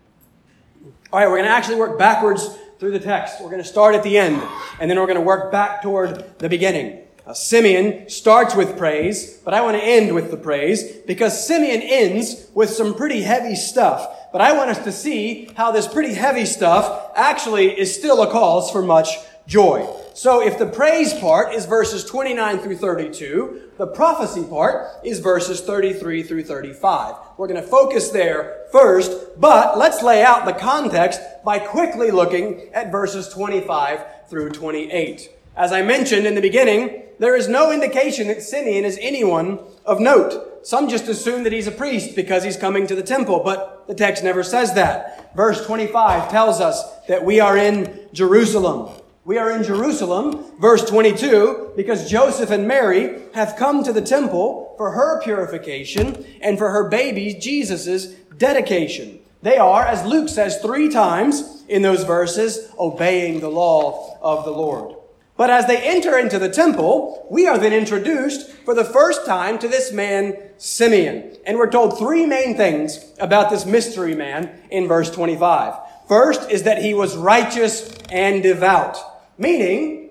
All 1.12 1.20
right, 1.20 1.28
we're 1.28 1.38
going 1.38 1.46
to 1.46 1.52
actually 1.52 1.78
work 1.78 1.98
backwards 1.98 2.48
through 2.78 2.92
the 2.92 3.00
text. 3.00 3.42
We're 3.42 3.50
going 3.50 3.62
to 3.62 3.68
start 3.68 3.96
at 3.96 4.04
the 4.04 4.18
end, 4.18 4.42
and 4.80 4.90
then 4.90 5.00
we're 5.00 5.08
going 5.08 5.16
to 5.16 5.22
work 5.22 5.52
back 5.52 5.82
toward 5.82 6.38
the 6.40 6.50
beginning. 6.50 7.00
Simeon 7.34 8.10
starts 8.10 8.54
with 8.54 8.78
praise, 8.78 9.38
but 9.46 9.54
I 9.54 9.62
want 9.62 9.78
to 9.78 9.84
end 9.84 10.14
with 10.14 10.30
the 10.30 10.36
praise 10.36 10.98
because 11.08 11.48
Simeon 11.48 11.82
ends 11.82 12.50
with 12.54 12.70
some 12.70 12.94
pretty 12.94 13.22
heavy 13.22 13.56
stuff. 13.56 14.10
But 14.34 14.42
I 14.42 14.54
want 14.54 14.72
us 14.72 14.84
to 14.84 14.92
see 14.92 15.48
how 15.56 15.72
this 15.72 15.88
pretty 15.88 16.16
heavy 16.16 16.48
stuff 16.48 17.12
actually 17.16 17.80
is 17.80 17.96
still 17.96 18.24
a 18.24 18.32
cause 18.32 18.72
for 18.72 18.82
much 18.82 19.20
joy. 19.46 19.88
So 20.16 20.42
if 20.42 20.58
the 20.58 20.66
praise 20.66 21.14
part 21.14 21.54
is 21.54 21.68
verses 21.68 22.04
29 22.04 22.58
through 22.58 22.78
32, 22.78 23.72
the 23.78 23.86
prophecy 23.86 24.44
part 24.44 24.88
is 25.04 25.20
verses 25.20 25.62
33 25.62 26.24
through 26.24 26.46
35. 26.46 27.16
We're 27.38 27.48
going 27.48 27.62
to 27.62 27.68
focus 27.68 28.10
there 28.10 28.66
first, 28.72 29.40
but 29.40 29.78
let's 29.78 30.02
lay 30.02 30.24
out 30.24 30.46
the 30.46 30.54
context 30.54 31.22
by 31.46 31.60
quickly 31.60 32.10
looking 32.10 32.70
at 32.74 32.92
verses 32.92 33.28
25 33.30 34.28
through 34.30 34.50
28. 34.50 35.30
As 35.56 35.72
I 35.72 35.84
mentioned 35.84 36.26
in 36.26 36.34
the 36.34 36.42
beginning, 36.42 37.04
there 37.20 37.36
is 37.36 37.48
no 37.48 37.72
indication 37.72 38.28
that 38.30 38.42
Simeon 38.42 38.84
is 38.84 38.98
anyone 39.00 39.60
of 39.86 40.00
note. 40.00 40.53
Some 40.64 40.88
just 40.88 41.10
assume 41.10 41.44
that 41.44 41.52
he's 41.52 41.68
a 41.68 41.72
priest 41.72 42.16
because 42.16 42.44
he's 42.44 42.56
coming 42.56 42.88
to 42.88 42.96
the 42.96 43.04
temple, 43.04 43.42
but 43.44 43.86
the 43.88 43.94
text 43.94 44.24
never 44.24 44.44
says 44.44 44.74
that. 44.76 45.36
Verse 45.36 45.66
25 45.66 46.32
tells 46.32 46.62
us 46.62 46.82
that 47.08 47.26
we 47.26 47.42
are 47.42 47.58
in 47.58 48.08
Jerusalem. 48.14 48.90
We 49.26 49.38
are 49.38 49.52
in 49.52 49.64
Jerusalem, 49.64 50.44
verse 50.60 50.84
22, 50.90 51.74
because 51.76 52.10
Joseph 52.10 52.50
and 52.50 52.68
Mary 52.68 53.24
have 53.34 53.58
come 53.58 53.84
to 53.84 53.94
the 53.94 54.02
temple 54.02 54.74
for 54.78 54.92
her 54.92 55.22
purification 55.22 56.26
and 56.42 56.58
for 56.58 56.70
her 56.72 56.90
baby 56.90 57.34
Jesus' 57.34 58.08
dedication. 58.38 59.20
They 59.42 59.58
are, 59.58 59.86
as 59.86 60.06
Luke 60.06 60.30
says 60.30 60.62
three 60.62 60.90
times 60.90 61.64
in 61.68 61.82
those 61.82 62.04
verses, 62.04 62.72
obeying 62.80 63.42
the 63.42 63.50
law 63.50 64.18
of 64.22 64.46
the 64.46 64.52
Lord. 64.52 64.96
But 65.36 65.50
as 65.50 65.66
they 65.66 65.82
enter 65.82 66.18
into 66.18 66.38
the 66.38 66.50
temple, 66.50 67.26
we 67.30 67.48
are 67.48 67.58
then 67.58 67.74
introduced 67.74 68.52
for 68.52 68.76
the 68.76 68.86
first 68.86 69.26
time 69.26 69.58
to 69.60 69.68
this 69.68 69.92
man, 69.92 70.38
Simeon. 70.58 71.38
And 71.46 71.58
we're 71.58 71.72
told 71.72 71.98
three 71.98 72.26
main 72.26 72.56
things 72.56 73.04
about 73.20 73.50
this 73.50 73.66
mystery 73.66 74.16
man 74.16 74.52
in 74.70 74.88
verse 74.88 75.10
25. 75.10 75.74
First 76.08 76.52
is 76.52 76.64
that 76.64 76.82
he 76.82 76.94
was 76.94 77.18
righteous 77.18 77.98
and 78.12 78.44
devout, 78.44 78.98
meaning 79.38 80.10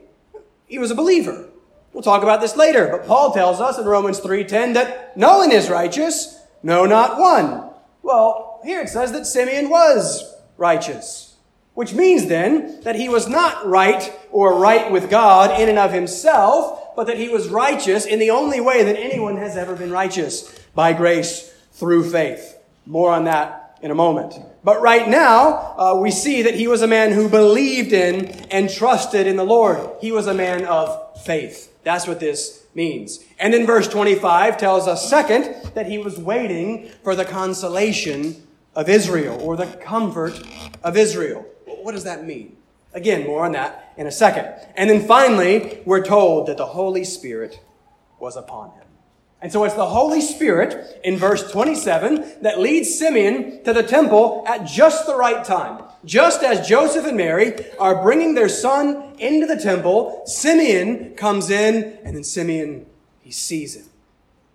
he 0.66 0.78
was 0.78 0.90
a 0.90 0.96
believer. 0.96 1.48
We'll 1.92 2.02
talk 2.02 2.22
about 2.22 2.40
this 2.40 2.56
later, 2.56 2.88
but 2.88 3.06
Paul 3.06 3.32
tells 3.32 3.60
us 3.60 3.78
in 3.78 3.84
Romans 3.84 4.18
3:10 4.18 4.72
that 4.72 5.16
no 5.16 5.38
one 5.38 5.52
is 5.52 5.68
righteous, 5.68 6.40
no 6.62 6.86
not 6.86 7.18
one. 7.18 7.70
Well, 8.02 8.60
here 8.64 8.80
it 8.80 8.88
says 8.88 9.12
that 9.12 9.26
Simeon 9.26 9.68
was 9.68 10.34
righteous. 10.56 11.31
Which 11.74 11.94
means 11.94 12.26
then 12.26 12.80
that 12.82 12.96
he 12.96 13.08
was 13.08 13.28
not 13.28 13.66
right 13.66 14.12
or 14.30 14.58
right 14.58 14.90
with 14.90 15.10
God 15.10 15.58
in 15.58 15.68
and 15.68 15.78
of 15.78 15.92
himself, 15.92 16.94
but 16.94 17.06
that 17.06 17.16
he 17.16 17.28
was 17.28 17.48
righteous 17.48 18.04
in 18.04 18.18
the 18.18 18.30
only 18.30 18.60
way 18.60 18.84
that 18.84 18.98
anyone 18.98 19.38
has 19.38 19.56
ever 19.56 19.74
been 19.74 19.90
righteous 19.90 20.58
by 20.74 20.92
grace 20.92 21.50
through 21.72 22.10
faith. 22.10 22.58
More 22.84 23.10
on 23.10 23.24
that 23.24 23.78
in 23.80 23.90
a 23.90 23.94
moment. 23.94 24.34
But 24.62 24.80
right 24.80 25.08
now, 25.08 25.74
uh, 25.76 25.98
we 26.00 26.10
see 26.10 26.42
that 26.42 26.54
he 26.54 26.68
was 26.68 26.82
a 26.82 26.86
man 26.86 27.12
who 27.12 27.28
believed 27.28 27.92
in 27.92 28.26
and 28.50 28.70
trusted 28.70 29.26
in 29.26 29.36
the 29.36 29.44
Lord. 29.44 29.90
He 30.00 30.12
was 30.12 30.26
a 30.26 30.34
man 30.34 30.64
of 30.66 31.20
faith. 31.24 31.72
That's 31.82 32.06
what 32.06 32.20
this 32.20 32.64
means. 32.74 33.24
And 33.38 33.52
then 33.52 33.66
verse 33.66 33.88
25 33.88 34.56
tells 34.56 34.86
us 34.86 35.08
second 35.08 35.72
that 35.74 35.86
he 35.86 35.98
was 35.98 36.18
waiting 36.18 36.90
for 37.02 37.16
the 37.16 37.24
consolation 37.24 38.46
of 38.74 38.88
Israel 38.88 39.40
or 39.42 39.56
the 39.56 39.66
comfort 39.66 40.40
of 40.84 40.96
Israel. 40.96 41.44
What 41.82 41.92
does 41.92 42.04
that 42.04 42.24
mean? 42.24 42.56
Again, 42.94 43.26
more 43.26 43.44
on 43.44 43.52
that 43.52 43.92
in 43.96 44.06
a 44.06 44.12
second. 44.12 44.54
And 44.76 44.90
then 44.90 45.06
finally, 45.06 45.80
we're 45.84 46.04
told 46.04 46.48
that 46.48 46.58
the 46.58 46.66
Holy 46.66 47.04
Spirit 47.04 47.60
was 48.18 48.36
upon 48.36 48.70
him. 48.72 48.82
And 49.40 49.50
so 49.50 49.64
it's 49.64 49.74
the 49.74 49.86
Holy 49.86 50.20
Spirit 50.20 51.00
in 51.02 51.16
verse 51.16 51.50
27 51.50 52.42
that 52.42 52.60
leads 52.60 52.96
Simeon 52.96 53.64
to 53.64 53.72
the 53.72 53.82
temple 53.82 54.44
at 54.46 54.64
just 54.64 55.04
the 55.04 55.16
right 55.16 55.44
time. 55.44 55.82
Just 56.04 56.44
as 56.44 56.66
Joseph 56.68 57.06
and 57.06 57.16
Mary 57.16 57.54
are 57.78 58.00
bringing 58.02 58.34
their 58.34 58.48
son 58.48 59.14
into 59.18 59.46
the 59.46 59.56
temple, 59.56 60.22
Simeon 60.26 61.14
comes 61.16 61.50
in 61.50 61.98
and 62.04 62.14
then 62.14 62.22
Simeon, 62.22 62.86
he 63.20 63.32
sees 63.32 63.74
him. 63.74 63.86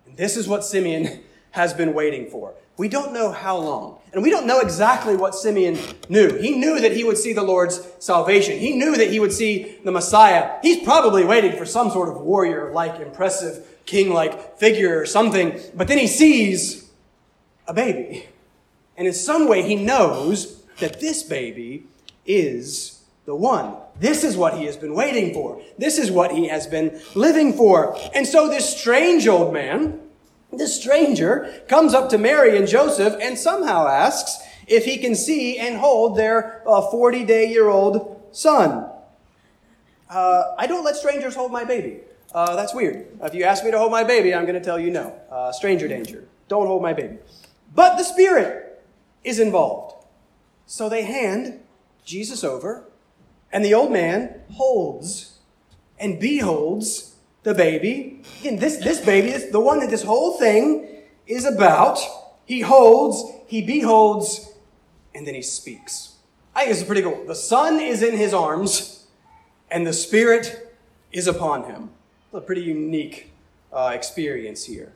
And 0.05 0.15
this 0.15 0.37
is 0.37 0.47
what 0.47 0.63
Simeon 0.63 1.21
has 1.51 1.73
been 1.73 1.93
waiting 1.93 2.29
for. 2.29 2.53
We 2.77 2.87
don't 2.87 3.11
know 3.11 3.31
how 3.31 3.57
long. 3.57 3.99
And 4.13 4.23
we 4.23 4.29
don't 4.29 4.45
know 4.45 4.59
exactly 4.59 5.15
what 5.15 5.33
Simeon 5.33 5.77
knew. 6.09 6.37
He 6.37 6.55
knew 6.55 6.79
that 6.79 6.95
he 6.95 7.03
would 7.03 7.17
see 7.17 7.33
the 7.33 7.43
Lord's 7.43 7.81
salvation. 7.99 8.59
He 8.59 8.75
knew 8.75 8.95
that 8.95 9.09
he 9.09 9.19
would 9.19 9.33
see 9.33 9.77
the 9.83 9.91
Messiah. 9.91 10.59
He's 10.61 10.83
probably 10.83 11.25
waiting 11.25 11.57
for 11.57 11.65
some 11.65 11.89
sort 11.89 12.09
of 12.09 12.21
warrior 12.21 12.71
like, 12.71 12.99
impressive, 12.99 13.67
king 13.85 14.11
like 14.11 14.57
figure 14.57 14.99
or 14.99 15.05
something. 15.05 15.59
But 15.75 15.87
then 15.87 15.97
he 15.97 16.07
sees 16.07 16.89
a 17.67 17.73
baby. 17.73 18.27
And 18.95 19.07
in 19.07 19.13
some 19.13 19.47
way, 19.47 19.63
he 19.63 19.75
knows 19.75 20.61
that 20.79 20.99
this 20.99 21.23
baby 21.23 21.85
is 22.25 23.03
the 23.25 23.35
one. 23.35 23.75
This 23.99 24.23
is 24.23 24.37
what 24.37 24.57
he 24.57 24.65
has 24.65 24.77
been 24.77 24.93
waiting 24.93 25.33
for. 25.33 25.61
This 25.77 25.97
is 25.97 26.11
what 26.11 26.31
he 26.31 26.47
has 26.47 26.67
been 26.67 27.01
living 27.15 27.53
for. 27.53 27.97
And 28.13 28.27
so 28.27 28.47
this 28.47 28.77
strange 28.77 29.27
old 29.27 29.53
man, 29.53 29.99
this 30.57 30.75
stranger 30.75 31.63
comes 31.67 31.93
up 31.93 32.09
to 32.09 32.17
Mary 32.17 32.57
and 32.57 32.67
Joseph 32.67 33.15
and 33.21 33.37
somehow 33.37 33.87
asks 33.87 34.39
if 34.67 34.85
he 34.85 34.97
can 34.97 35.15
see 35.15 35.57
and 35.57 35.77
hold 35.77 36.17
their 36.17 36.61
40 36.65 37.23
uh, 37.23 37.25
day 37.25 37.49
year 37.49 37.69
old 37.69 38.21
son. 38.31 38.89
Uh, 40.09 40.55
I 40.57 40.67
don't 40.67 40.83
let 40.83 40.95
strangers 40.95 41.35
hold 41.35 41.51
my 41.51 41.63
baby. 41.63 41.99
Uh, 42.33 42.55
that's 42.55 42.73
weird. 42.73 43.07
If 43.21 43.33
you 43.33 43.43
ask 43.43 43.63
me 43.63 43.71
to 43.71 43.77
hold 43.77 43.91
my 43.91 44.03
baby, 44.03 44.33
I'm 44.33 44.43
going 44.43 44.55
to 44.55 44.63
tell 44.63 44.79
you 44.79 44.91
no. 44.91 45.19
Uh, 45.29 45.51
stranger 45.51 45.87
danger. 45.87 46.27
Don't 46.47 46.67
hold 46.67 46.81
my 46.81 46.93
baby. 46.93 47.17
But 47.73 47.97
the 47.97 48.03
Spirit 48.03 48.83
is 49.23 49.39
involved. 49.39 50.05
So 50.65 50.89
they 50.89 51.03
hand 51.03 51.61
Jesus 52.05 52.43
over, 52.43 52.83
and 53.51 53.63
the 53.63 53.73
old 53.73 53.91
man 53.91 54.41
holds 54.53 55.39
and 55.99 56.19
beholds 56.19 57.06
the 57.47 57.53
baby. 57.53 58.19
Again, 58.41 58.59
this, 58.59 58.75
this 58.75 58.99
baby 58.99 59.29
is 59.29 59.51
the 59.51 59.59
one 59.61 59.79
that 59.79 59.89
this 59.89 60.03
whole 60.03 60.37
thing 60.37 60.85
is 61.25 61.45
about. 61.45 61.97
He 62.45 62.59
holds, 62.59 63.23
he 63.47 63.61
beholds, 63.61 64.51
and 65.15 65.25
then 65.25 65.33
he 65.33 65.41
speaks. 65.41 66.15
I 66.53 66.65
think 66.65 66.71
this 66.71 66.81
is 66.81 66.83
pretty 66.83 67.03
cool. 67.03 67.23
The 67.25 67.35
Son 67.35 67.79
is 67.79 68.03
in 68.03 68.17
his 68.17 68.33
arms, 68.33 69.05
and 69.71 69.87
the 69.87 69.93
Spirit 69.93 70.77
is 71.13 71.25
upon 71.25 71.63
him. 71.63 71.91
A 72.33 72.41
pretty 72.41 72.63
unique 72.63 73.31
uh, 73.71 73.91
experience 73.93 74.65
here. 74.65 74.91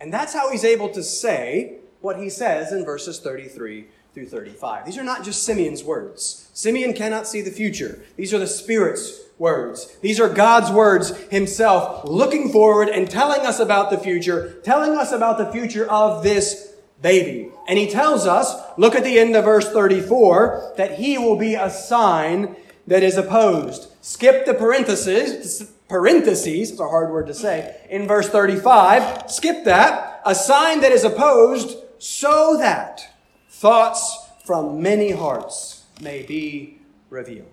And 0.00 0.10
that's 0.10 0.32
how 0.32 0.50
he's 0.50 0.64
able 0.64 0.88
to 0.90 1.02
say 1.02 1.76
what 2.00 2.18
he 2.18 2.30
says 2.30 2.72
in 2.72 2.86
verses 2.86 3.20
33 3.20 3.86
through 4.14 4.26
35. 4.26 4.86
These 4.86 4.96
are 4.96 5.04
not 5.04 5.24
just 5.24 5.44
Simeon's 5.44 5.84
words. 5.84 6.48
Simeon 6.54 6.94
cannot 6.94 7.26
see 7.26 7.42
the 7.42 7.50
future. 7.50 8.02
These 8.16 8.32
are 8.32 8.38
the 8.38 8.46
Spirit's 8.46 9.20
words. 9.42 9.96
These 10.00 10.20
are 10.20 10.28
God's 10.28 10.70
words 10.70 11.10
himself 11.30 12.04
looking 12.04 12.50
forward 12.50 12.88
and 12.88 13.10
telling 13.10 13.40
us 13.40 13.58
about 13.58 13.90
the 13.90 13.98
future, 13.98 14.60
telling 14.62 14.96
us 14.96 15.10
about 15.10 15.36
the 15.36 15.50
future 15.50 15.84
of 15.90 16.22
this 16.22 16.72
baby. 17.02 17.50
And 17.68 17.76
he 17.76 17.90
tells 17.90 18.24
us, 18.24 18.54
look 18.78 18.94
at 18.94 19.02
the 19.02 19.18
end 19.18 19.34
of 19.34 19.44
verse 19.44 19.68
34, 19.68 20.74
that 20.76 20.94
he 20.94 21.18
will 21.18 21.36
be 21.36 21.54
a 21.54 21.68
sign 21.68 22.54
that 22.86 23.02
is 23.02 23.16
opposed. 23.16 23.88
Skip 24.00 24.46
the 24.46 24.54
parentheses, 24.54 25.72
parentheses, 25.88 26.70
it's 26.70 26.80
a 26.80 26.88
hard 26.88 27.10
word 27.10 27.26
to 27.26 27.34
say, 27.34 27.76
in 27.90 28.06
verse 28.06 28.28
35. 28.28 29.28
Skip 29.28 29.64
that. 29.64 30.22
A 30.24 30.36
sign 30.36 30.80
that 30.82 30.92
is 30.92 31.02
opposed 31.02 31.76
so 31.98 32.56
that 32.58 33.02
thoughts 33.50 34.18
from 34.44 34.80
many 34.80 35.10
hearts 35.10 35.84
may 36.00 36.22
be 36.22 36.78
revealed. 37.10 37.51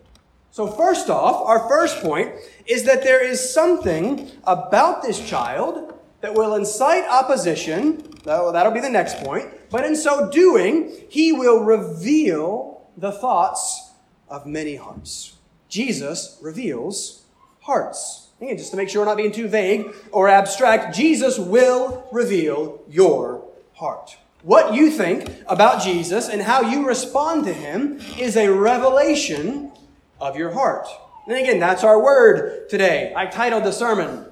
So, 0.60 0.68
first 0.68 1.10
off, 1.10 1.48
our 1.48 1.70
first 1.70 2.02
point 2.02 2.34
is 2.66 2.84
that 2.84 3.02
there 3.02 3.26
is 3.26 3.54
something 3.54 4.30
about 4.44 5.02
this 5.02 5.18
child 5.26 5.98
that 6.20 6.34
will 6.34 6.56
incite 6.56 7.06
opposition. 7.10 8.04
That'll 8.26 8.74
be 8.74 8.82
the 8.82 8.90
next 8.90 9.24
point. 9.24 9.48
But 9.70 9.86
in 9.86 9.96
so 9.96 10.30
doing, 10.30 10.92
he 11.08 11.32
will 11.32 11.64
reveal 11.64 12.82
the 12.98 13.14
thoughts 13.14 13.92
of 14.28 14.46
many 14.46 14.76
hearts. 14.76 15.38
Jesus 15.70 16.38
reveals 16.42 17.24
hearts. 17.62 18.28
Again, 18.42 18.58
just 18.58 18.72
to 18.72 18.76
make 18.76 18.90
sure 18.90 19.04
we're 19.04 19.06
not 19.06 19.16
being 19.16 19.32
too 19.32 19.48
vague 19.48 19.96
or 20.12 20.28
abstract, 20.28 20.94
Jesus 20.94 21.40
will 21.40 22.06
reveal 22.12 22.82
your 22.90 23.48
heart. 23.76 24.18
What 24.42 24.74
you 24.74 24.92
think 24.92 25.32
about 25.48 25.82
Jesus 25.82 26.28
and 26.28 26.42
how 26.42 26.64
you 26.64 26.86
respond 26.86 27.46
to 27.46 27.54
him 27.54 28.02
is 28.18 28.36
a 28.36 28.50
revelation 28.50 29.72
of 30.20 30.36
your 30.36 30.52
heart. 30.52 30.88
And 31.28 31.38
again, 31.38 31.60
that's 31.60 31.84
our 31.84 32.02
word 32.02 32.70
today. 32.70 33.14
I 33.16 33.26
titled 33.28 33.64
the 33.64 33.72
sermon 33.72 34.26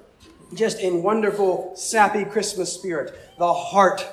just 0.54 0.80
in 0.80 1.04
wonderful, 1.04 1.74
sappy 1.76 2.26
Christmas 2.26 2.74
spirit, 2.74 3.18
the 3.38 3.54
heart 3.54 4.06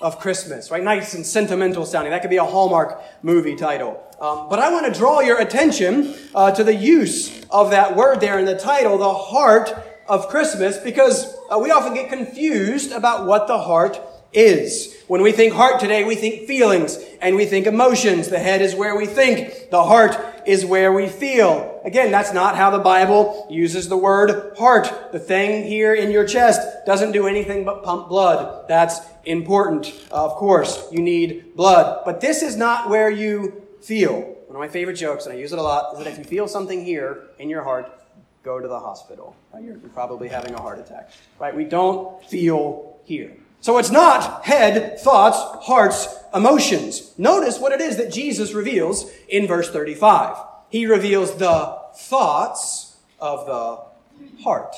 of 0.00 0.18
Christmas, 0.18 0.70
right? 0.70 0.82
Nice 0.82 1.14
and 1.14 1.24
sentimental 1.24 1.86
sounding. 1.86 2.10
That 2.10 2.20
could 2.20 2.30
be 2.30 2.36
a 2.36 2.44
Hallmark 2.44 3.00
movie 3.22 3.56
title. 3.56 4.02
Um, 4.20 4.48
but 4.48 4.58
I 4.58 4.70
want 4.70 4.92
to 4.92 4.98
draw 4.98 5.20
your 5.20 5.40
attention 5.40 6.14
uh, 6.34 6.52
to 6.52 6.64
the 6.64 6.74
use 6.74 7.44
of 7.50 7.70
that 7.70 7.96
word 7.96 8.20
there 8.20 8.38
in 8.38 8.44
the 8.44 8.58
title, 8.58 8.98
the 8.98 9.12
heart 9.12 9.72
of 10.08 10.28
Christmas, 10.28 10.78
because 10.78 11.34
uh, 11.50 11.58
we 11.58 11.70
often 11.70 11.94
get 11.94 12.08
confused 12.08 12.92
about 12.92 13.26
what 13.26 13.46
the 13.46 13.58
heart 13.58 14.00
is. 14.32 15.01
When 15.12 15.20
we 15.20 15.32
think 15.32 15.52
heart 15.52 15.78
today, 15.78 16.04
we 16.04 16.14
think 16.14 16.46
feelings 16.46 16.98
and 17.20 17.36
we 17.36 17.44
think 17.44 17.66
emotions. 17.66 18.28
The 18.28 18.38
head 18.38 18.62
is 18.62 18.74
where 18.74 18.96
we 18.96 19.04
think. 19.04 19.68
The 19.68 19.84
heart 19.84 20.16
is 20.46 20.64
where 20.64 20.90
we 20.90 21.06
feel. 21.06 21.82
Again, 21.84 22.10
that's 22.10 22.32
not 22.32 22.56
how 22.56 22.70
the 22.70 22.78
Bible 22.78 23.46
uses 23.50 23.90
the 23.90 23.96
word 23.98 24.56
heart. 24.56 25.12
The 25.12 25.18
thing 25.18 25.64
here 25.64 25.92
in 25.92 26.10
your 26.10 26.26
chest 26.26 26.86
doesn't 26.86 27.12
do 27.12 27.26
anything 27.26 27.62
but 27.62 27.84
pump 27.84 28.08
blood. 28.08 28.66
That's 28.68 29.00
important. 29.26 29.92
Uh, 30.10 30.24
of 30.24 30.32
course, 30.36 30.88
you 30.90 31.02
need 31.02 31.56
blood. 31.56 32.06
But 32.06 32.22
this 32.22 32.40
is 32.40 32.56
not 32.56 32.88
where 32.88 33.10
you 33.10 33.66
feel. 33.82 34.18
One 34.46 34.56
of 34.56 34.60
my 34.60 34.68
favorite 34.68 34.96
jokes, 34.96 35.26
and 35.26 35.34
I 35.34 35.36
use 35.36 35.52
it 35.52 35.58
a 35.58 35.62
lot, 35.62 35.92
is 35.92 35.98
that 35.98 36.06
if 36.06 36.16
you 36.16 36.24
feel 36.24 36.48
something 36.48 36.86
here 36.86 37.24
in 37.38 37.50
your 37.50 37.64
heart, 37.64 38.02
go 38.42 38.60
to 38.60 38.66
the 38.66 38.80
hospital. 38.80 39.36
You're 39.60 39.76
probably 39.92 40.28
having 40.28 40.54
a 40.54 40.58
heart 40.62 40.78
attack. 40.78 41.10
Right? 41.38 41.54
We 41.54 41.66
don't 41.66 42.24
feel 42.24 42.98
here. 43.04 43.36
So 43.62 43.78
it's 43.78 43.92
not 43.92 44.44
head, 44.44 44.98
thoughts, 44.98 45.38
hearts, 45.64 46.08
emotions. 46.34 47.14
Notice 47.16 47.60
what 47.60 47.72
it 47.72 47.80
is 47.80 47.96
that 47.96 48.12
Jesus 48.12 48.52
reveals 48.52 49.08
in 49.28 49.46
verse 49.46 49.70
35. 49.70 50.36
He 50.68 50.84
reveals 50.86 51.36
the 51.36 51.78
thoughts 51.94 52.96
of 53.20 53.46
the 53.46 54.42
heart. 54.42 54.74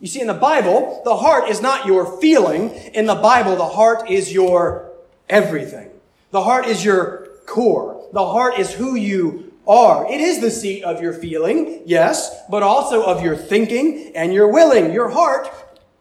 You 0.00 0.06
see, 0.06 0.20
in 0.20 0.28
the 0.28 0.34
Bible, 0.34 1.02
the 1.04 1.16
heart 1.16 1.48
is 1.48 1.60
not 1.60 1.86
your 1.86 2.20
feeling. 2.20 2.70
In 2.94 3.06
the 3.06 3.16
Bible, 3.16 3.56
the 3.56 3.66
heart 3.66 4.08
is 4.08 4.32
your 4.32 4.92
everything. 5.28 5.90
The 6.30 6.42
heart 6.42 6.66
is 6.66 6.84
your 6.84 7.28
core. 7.46 8.06
The 8.12 8.24
heart 8.24 8.60
is 8.60 8.72
who 8.72 8.94
you 8.94 9.52
are. 9.66 10.08
It 10.08 10.20
is 10.20 10.40
the 10.40 10.52
seat 10.52 10.84
of 10.84 11.02
your 11.02 11.14
feeling, 11.14 11.82
yes, 11.84 12.44
but 12.48 12.62
also 12.62 13.02
of 13.02 13.24
your 13.24 13.36
thinking 13.36 14.12
and 14.14 14.32
your 14.32 14.52
willing. 14.52 14.92
Your 14.92 15.08
heart 15.08 15.48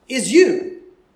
is 0.07 0.31
you. 0.31 0.72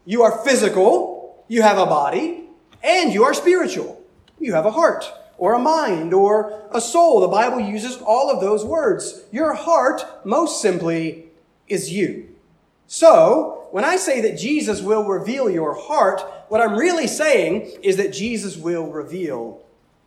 You 0.08 0.24
are 0.24 0.42
physical, 0.46 1.44
you 1.50 1.64
have 1.64 1.78
a 1.78 1.86
body, 1.86 2.46
and 2.82 3.12
you 3.12 3.26
are 3.26 3.34
spiritual. 3.34 4.02
You 4.40 4.54
have 4.54 4.66
a 4.66 4.72
heart 4.72 5.04
or 5.38 5.54
a 5.54 5.60
mind 5.60 6.14
or 6.14 6.66
a 6.72 6.80
soul. 6.80 7.20
The 7.20 7.28
Bible 7.28 7.60
uses 7.60 7.98
all 7.98 8.32
of 8.32 8.40
those 8.40 8.64
words. 8.64 9.24
Your 9.34 9.54
heart, 9.54 10.26
most 10.26 10.62
simply, 10.62 11.26
is 11.68 11.92
you. 11.92 12.30
So, 12.88 13.68
when 13.72 13.84
I 13.84 13.98
say 13.98 14.22
that 14.22 14.38
Jesus 14.38 14.82
will 14.82 15.04
reveal 15.04 15.50
your 15.50 15.76
heart, 15.76 16.22
what 16.48 16.62
I'm 16.62 16.78
really 16.78 17.08
saying 17.08 17.70
is 17.84 17.98
that 17.98 18.14
Jesus 18.14 18.56
will 18.56 18.88
reveal 18.90 19.62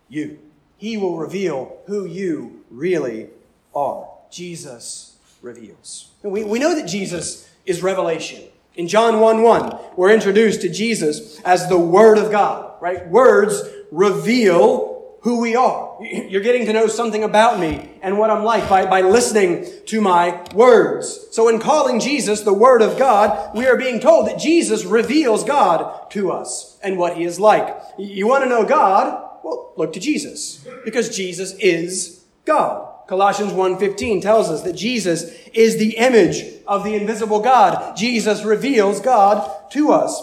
you. 0.09 0.39
He 0.79 0.97
will 0.97 1.19
reveal 1.19 1.77
who 1.85 2.07
you 2.07 2.65
really 2.71 3.29
are. 3.75 4.09
Jesus 4.31 5.19
reveals. 5.43 6.09
We, 6.23 6.43
we 6.43 6.59
know 6.59 6.75
that 6.75 6.89
Jesus 6.89 7.51
is 7.67 7.83
revelation. 7.83 8.45
In 8.81 8.89
John 8.89 9.21
1 9.21 9.43
1, 9.43 9.79
we're 9.97 10.11
introduced 10.11 10.63
to 10.63 10.71
Jesus 10.71 11.39
as 11.43 11.69
the 11.69 11.79
Word 11.79 12.17
of 12.17 12.33
God, 12.33 12.81
right? 12.81 13.07
Words 13.11 13.63
reveal 13.93 15.19
who 15.21 15.43
we 15.43 15.55
are. 15.55 15.99
You're 16.01 16.41
getting 16.41 16.65
to 16.65 16.73
know 16.73 16.87
something 16.87 17.23
about 17.23 17.61
me 17.61 17.91
and 18.01 18.17
what 18.17 18.31
I'm 18.31 18.43
like 18.43 18.71
by, 18.71 18.87
by 18.87 19.03
listening 19.03 19.67
to 19.85 20.01
my 20.01 20.43
words. 20.55 21.27
So 21.31 21.51
in 21.51 21.61
calling 21.61 22.01
Jesus 22.01 22.41
the 22.41 22.55
Word 22.55 22.81
of 22.81 22.99
God, 22.99 23.55
we 23.55 23.67
are 23.67 23.77
being 23.77 24.01
told 24.01 24.29
that 24.29 24.39
Jesus 24.39 24.87
reveals 24.87 25.45
God 25.45 26.11
to 26.13 26.33
us 26.33 26.79
and 26.83 26.97
what 26.97 27.19
He 27.19 27.25
is 27.25 27.39
like. 27.39 27.77
You 27.99 28.29
want 28.29 28.45
to 28.45 28.49
know 28.49 28.65
God? 28.65 29.29
Well, 29.45 29.75
look 29.77 29.93
to 29.93 30.01
Jesus 30.01 30.67
because 30.87 31.15
Jesus 31.15 31.53
is 31.59 32.25
God. 32.47 32.90
Colossians 33.11 33.53
1:15 33.53 34.21
tells 34.23 34.49
us 34.51 34.63
that 34.63 34.75
Jesus 34.75 35.25
is 35.53 35.79
the 35.79 35.97
image 35.97 36.45
of 36.65 36.85
the 36.85 36.95
invisible 36.95 37.41
God. 37.41 37.97
Jesus 37.97 38.45
reveals 38.45 39.01
God 39.01 39.69
to 39.73 39.91
us. 39.91 40.23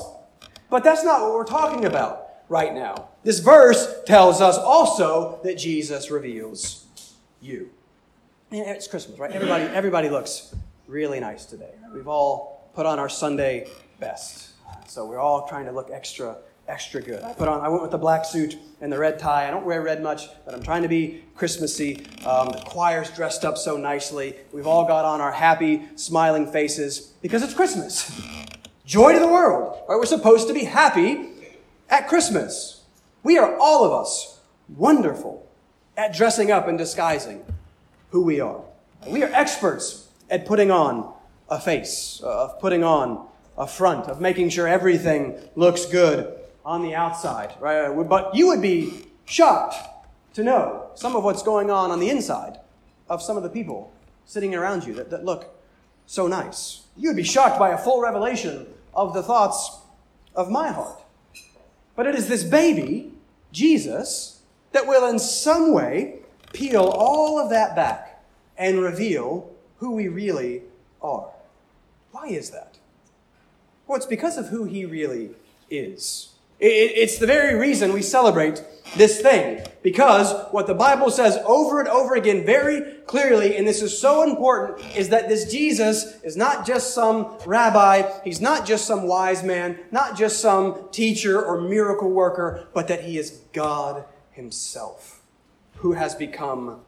But 0.70 0.86
that's 0.86 1.04
not 1.04 1.20
what 1.20 1.34
we're 1.34 1.44
talking 1.44 1.84
about 1.84 2.30
right 2.48 2.74
now. 2.74 3.10
This 3.26 3.40
verse 3.40 3.94
tells 4.06 4.40
us 4.40 4.58
also 4.58 5.42
that 5.44 5.58
Jesus 5.58 6.10
reveals 6.10 6.86
you. 7.42 7.72
It's 8.52 8.88
Christmas, 8.88 9.20
right? 9.20 9.34
Everybody, 9.34 9.66
everybody 9.66 10.10
looks 10.10 10.56
really 10.88 11.20
nice 11.20 11.44
today. 11.44 11.74
We've 11.94 12.08
all 12.08 12.70
put 12.74 12.86
on 12.86 13.00
our 13.00 13.10
Sunday 13.10 13.68
best. 14.00 14.52
So 14.88 15.06
we're 15.06 15.20
all 15.20 15.46
trying 15.46 15.66
to 15.66 15.74
look 15.74 15.90
extra 15.92 16.38
extra 16.68 17.02
good. 17.02 17.24
I 17.24 17.34
put 17.34 17.48
on, 17.48 17.62
I 17.62 17.70
went 17.70 17.82
with 17.82 17.92
the 17.92 17.98
black 17.98 18.26
suit 18.26 18.58
and 18.82 18.92
the 18.92 18.98
red 18.98 19.20
tie. 19.20 19.48
I 19.48 19.52
don't 19.52 19.66
wear 19.66 19.82
red 19.82 20.04
much, 20.04 20.28
but 20.46 20.54
I'm 20.54 20.62
trying 20.62 20.82
to 20.82 20.88
be 20.88 21.24
Christmassy. 21.36 22.06
Um, 22.26 22.50
the 22.50 22.62
choir's 22.66 23.10
dressed 23.12 23.46
up 23.46 23.58
so 23.58 23.78
nicely. 23.78 24.36
We've 24.52 24.68
all 24.68 24.86
got 24.86 25.06
on 25.06 25.22
our 25.22 25.32
happy, 25.32 25.84
smiling 25.96 26.52
faces 26.52 27.14
because 27.22 27.44
it's 27.44 27.54
Christmas. 27.54 28.12
Joy 28.86 29.14
to 29.14 29.20
the 29.20 29.28
world. 29.28 29.78
Right? 29.88 29.96
We're 29.96 30.06
supposed 30.06 30.48
to 30.48 30.54
be 30.54 30.66
happy 30.66 31.30
at 31.90 32.08
Christmas. 32.08 32.84
We 33.24 33.38
are 33.38 33.58
all 33.58 33.86
of 33.86 33.92
us 33.92 34.40
wonderful 34.70 35.48
at 35.96 36.14
dressing 36.14 36.52
up 36.52 36.68
and 36.68 36.78
disguising 36.78 37.46
who 38.12 38.24
we 38.24 38.40
are. 38.40 38.62
We 39.08 39.24
are 39.24 39.32
experts 39.34 40.10
at 40.30 40.46
putting 40.46 40.72
on 40.72 41.14
a 41.50 41.60
face, 41.60 42.22
uh, 42.24 42.46
of 42.46 42.60
putting 42.60 42.84
on 42.84 43.26
a 43.58 43.66
front, 43.66 44.06
of 44.06 44.22
making 44.22 44.50
sure 44.50 44.68
everything 44.68 45.38
looks 45.56 45.86
good 45.86 46.37
on 46.68 46.82
the 46.82 46.94
outside, 46.94 47.56
right? 47.62 47.90
But 48.08 48.36
you 48.36 48.48
would 48.48 48.62
be 48.62 49.08
shocked 49.24 49.76
to 50.34 50.44
know 50.44 50.92
some 50.96 51.16
of 51.16 51.24
what's 51.24 51.42
going 51.42 51.72
on 51.72 51.92
on 51.92 52.00
the 52.02 52.10
inside 52.10 52.60
of 53.10 53.24
some 53.24 53.38
of 53.38 53.44
the 53.44 53.50
people 53.50 53.94
sitting 54.26 54.54
around 54.54 54.84
you 54.84 54.94
that, 54.96 55.10
that 55.10 55.24
look 55.24 55.56
so 56.06 56.28
nice. 56.28 56.84
You 56.98 57.10
would 57.10 57.16
be 57.16 57.24
shocked 57.24 57.58
by 57.58 57.70
a 57.70 57.78
full 57.78 58.02
revelation 58.02 58.68
of 58.94 59.14
the 59.14 59.24
thoughts 59.24 59.80
of 60.36 60.52
my 60.52 60.68
heart. 60.68 61.02
But 61.96 62.06
it 62.06 62.16
is 62.16 62.28
this 62.28 62.44
baby, 62.44 63.14
Jesus, 63.54 64.42
that 64.74 64.88
will 64.88 65.08
in 65.08 65.20
some 65.20 65.74
way 65.74 66.20
peel 66.52 66.84
all 66.84 67.40
of 67.40 67.50
that 67.50 67.78
back 67.78 68.26
and 68.58 68.82
reveal 68.82 69.56
who 69.78 69.92
we 69.92 70.10
really 70.10 70.64
are. 71.02 71.30
Why 72.12 72.28
is 72.28 72.50
that? 72.50 72.78
Well, 73.88 73.96
it's 73.96 74.06
because 74.06 74.38
of 74.38 74.50
who 74.50 74.66
he 74.66 74.84
really 74.84 75.30
is. 75.70 76.34
It's 76.60 77.20
the 77.20 77.28
very 77.28 77.56
reason 77.56 77.94
we 77.94 78.02
celebrate 78.02 78.64
this 78.96 79.22
thing. 79.22 79.66
Because 79.84 80.34
what 80.52 80.68
the 80.68 80.74
Bible 80.74 81.12
says 81.12 81.38
over 81.46 81.80
and 81.80 81.88
over 81.88 82.16
again 82.16 82.46
very 82.46 82.82
clearly, 83.06 83.56
and 83.56 83.68
this 83.68 83.82
is 83.82 83.98
so 83.98 84.24
important, 84.24 84.80
is 84.98 85.10
that 85.10 85.30
this 85.30 85.52
Jesus 85.52 86.22
is 86.24 86.36
not 86.36 86.66
just 86.66 86.94
some 86.94 87.38
rabbi, 87.46 88.10
he's 88.24 88.42
not 88.42 88.66
just 88.66 88.86
some 88.86 89.04
wise 89.04 89.44
man, 89.44 89.78
not 89.92 90.18
just 90.18 90.42
some 90.42 90.90
teacher 90.92 91.42
or 91.42 91.62
miracle 91.62 92.10
worker, 92.10 92.68
but 92.74 92.88
that 92.88 93.04
he 93.04 93.18
is 93.18 93.42
God 93.54 94.04
himself 94.32 95.22
who 95.78 95.94
has 95.94 96.16
become 96.16 96.82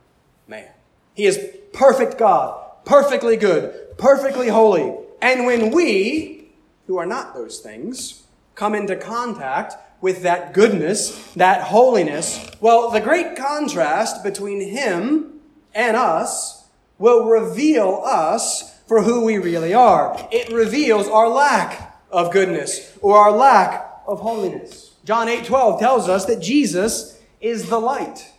man. 0.47 0.69
He 1.13 1.25
is 1.25 1.39
perfect 1.73 2.17
God, 2.17 2.83
perfectly 2.85 3.37
good, 3.37 3.97
perfectly 3.97 4.47
holy. 4.47 4.95
And 5.21 5.45
when 5.45 5.71
we, 5.71 6.49
who 6.87 6.97
are 6.97 7.05
not 7.05 7.33
those 7.33 7.59
things, 7.59 8.23
come 8.59 8.75
into 8.75 8.95
contact 8.97 9.75
with 10.01 10.23
that 10.23 10.53
goodness, 10.53 11.33
that 11.33 11.61
holiness, 11.63 12.51
well, 12.59 12.91
the 12.91 12.99
great 12.99 13.37
contrast 13.37 14.21
between 14.21 14.69
him 14.69 15.39
and 15.73 15.95
us 15.95 16.67
will 16.97 17.25
reveal 17.25 18.01
us 18.05 18.77
for 18.85 19.01
who 19.01 19.23
we 19.23 19.37
really 19.37 19.73
are. 19.73 20.27
It 20.29 20.51
reveals 20.51 21.07
our 21.07 21.29
lack 21.29 21.97
of 22.11 22.33
goodness 22.33 22.97
or 23.01 23.17
our 23.17 23.31
lack 23.31 24.01
of 24.05 24.19
holiness. 24.19 24.93
John 25.05 25.29
8 25.29 25.45
12 25.45 25.79
tells 25.79 26.09
us 26.09 26.25
that 26.25 26.41
Jesus 26.41 27.17
is 27.39 27.69
the 27.69 27.79
light. 27.79 28.29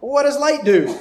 What 0.00 0.22
does 0.22 0.38
light 0.38 0.64
do? 0.64 0.98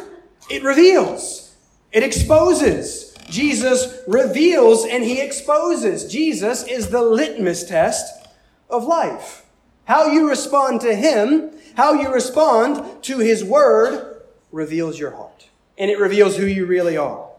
It 0.49 0.63
reveals, 0.63 1.55
it 1.93 2.03
exposes. 2.03 3.13
Jesus 3.29 4.01
reveals 4.05 4.85
and 4.85 5.03
he 5.03 5.19
exposes. 5.19 6.05
Jesus 6.11 6.63
is 6.67 6.89
the 6.89 7.01
litmus 7.01 7.67
test 7.67 8.24
of 8.69 8.83
life. 8.83 9.45
How 9.85 10.07
you 10.07 10.29
respond 10.29 10.81
to 10.81 10.95
Him, 10.95 11.51
how 11.75 11.93
you 11.93 12.11
respond 12.11 13.03
to 13.03 13.19
His 13.19 13.43
Word, 13.43 14.21
reveals 14.51 14.97
your 14.97 15.11
heart. 15.11 15.47
And 15.77 15.91
it 15.91 15.99
reveals 15.99 16.37
who 16.37 16.45
you 16.45 16.65
really 16.65 16.97
are. 16.97 17.29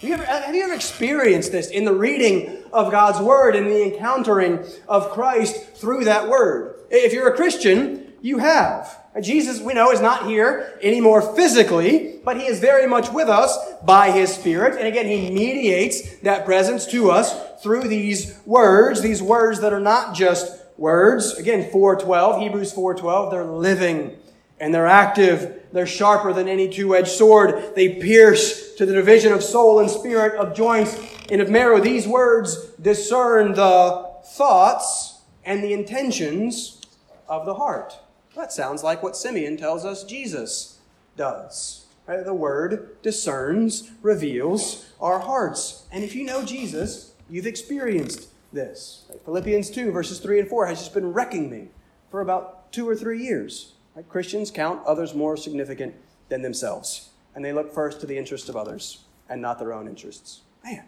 Have 0.00 0.08
you, 0.10 0.14
ever, 0.14 0.24
uh, 0.24 0.42
have 0.42 0.54
you 0.54 0.62
ever 0.64 0.74
experienced 0.74 1.52
this 1.52 1.70
in 1.70 1.84
the 1.84 1.94
reading 1.94 2.62
of 2.72 2.90
God's 2.90 3.20
Word 3.20 3.56
and 3.56 3.66
the 3.66 3.94
encountering 3.94 4.64
of 4.88 5.10
Christ 5.10 5.76
through 5.76 6.04
that 6.04 6.28
Word? 6.28 6.74
If 6.90 7.12
you're 7.12 7.32
a 7.32 7.36
Christian, 7.36 8.12
you 8.20 8.38
have. 8.38 8.98
Uh, 9.14 9.20
Jesus, 9.20 9.60
we 9.60 9.74
know, 9.74 9.92
is 9.92 10.00
not 10.00 10.26
here 10.26 10.78
anymore 10.82 11.22
physically, 11.36 12.18
but 12.24 12.36
he 12.36 12.46
is 12.46 12.58
very 12.58 12.86
much 12.86 13.10
with 13.12 13.28
us 13.28 13.56
by 13.84 14.10
his 14.10 14.34
Spirit. 14.34 14.76
And 14.76 14.88
again, 14.88 15.06
he 15.06 15.30
mediates 15.30 16.16
that 16.18 16.44
presence 16.44 16.86
to 16.88 17.10
us 17.10 17.62
through 17.62 17.88
these 17.88 18.38
words, 18.44 19.00
these 19.00 19.22
words 19.22 19.60
that 19.60 19.72
are 19.72 19.80
not 19.80 20.14
just 20.14 20.63
words. 20.76 21.34
Again, 21.34 21.70
412, 21.70 22.40
Hebrews 22.40 22.72
412, 22.72 23.30
they're 23.30 23.44
living 23.44 24.16
and 24.60 24.74
they're 24.74 24.86
active. 24.86 25.62
They're 25.72 25.86
sharper 25.86 26.32
than 26.32 26.48
any 26.48 26.68
two-edged 26.68 27.08
sword. 27.08 27.74
They 27.74 28.00
pierce 28.00 28.74
to 28.74 28.86
the 28.86 28.94
division 28.94 29.32
of 29.32 29.42
soul 29.42 29.80
and 29.80 29.90
spirit, 29.90 30.34
of 30.34 30.54
joints 30.54 30.96
and 31.30 31.40
of 31.40 31.50
marrow. 31.50 31.80
These 31.80 32.06
words 32.06 32.56
discern 32.80 33.54
the 33.54 34.10
thoughts 34.24 35.22
and 35.44 35.62
the 35.62 35.72
intentions 35.72 36.80
of 37.28 37.46
the 37.46 37.54
heart. 37.54 37.98
That 38.36 38.52
sounds 38.52 38.82
like 38.82 39.02
what 39.02 39.16
Simeon 39.16 39.56
tells 39.56 39.84
us 39.84 40.04
Jesus 40.04 40.78
does. 41.16 41.86
Right? 42.06 42.24
The 42.24 42.34
word 42.34 43.02
discerns, 43.02 43.90
reveals 44.02 44.92
our 45.00 45.20
hearts. 45.20 45.86
And 45.90 46.04
if 46.04 46.14
you 46.14 46.24
know 46.24 46.44
Jesus, 46.44 47.14
you've 47.30 47.46
experienced 47.46 48.28
this. 48.54 49.04
Right? 49.10 49.20
Philippians 49.24 49.70
2, 49.70 49.90
verses 49.90 50.20
3 50.20 50.40
and 50.40 50.48
4 50.48 50.66
has 50.66 50.78
just 50.78 50.94
been 50.94 51.12
wrecking 51.12 51.50
me 51.50 51.68
for 52.10 52.20
about 52.20 52.72
two 52.72 52.88
or 52.88 52.96
three 52.96 53.22
years. 53.22 53.74
Right? 53.94 54.08
Christians 54.08 54.50
count 54.50 54.84
others 54.86 55.14
more 55.14 55.36
significant 55.36 55.94
than 56.28 56.42
themselves, 56.42 57.10
and 57.34 57.44
they 57.44 57.52
look 57.52 57.72
first 57.72 58.00
to 58.00 58.06
the 58.06 58.16
interest 58.16 58.48
of 58.48 58.56
others 58.56 59.04
and 59.28 59.42
not 59.42 59.58
their 59.58 59.72
own 59.72 59.86
interests. 59.88 60.42
Man, 60.64 60.84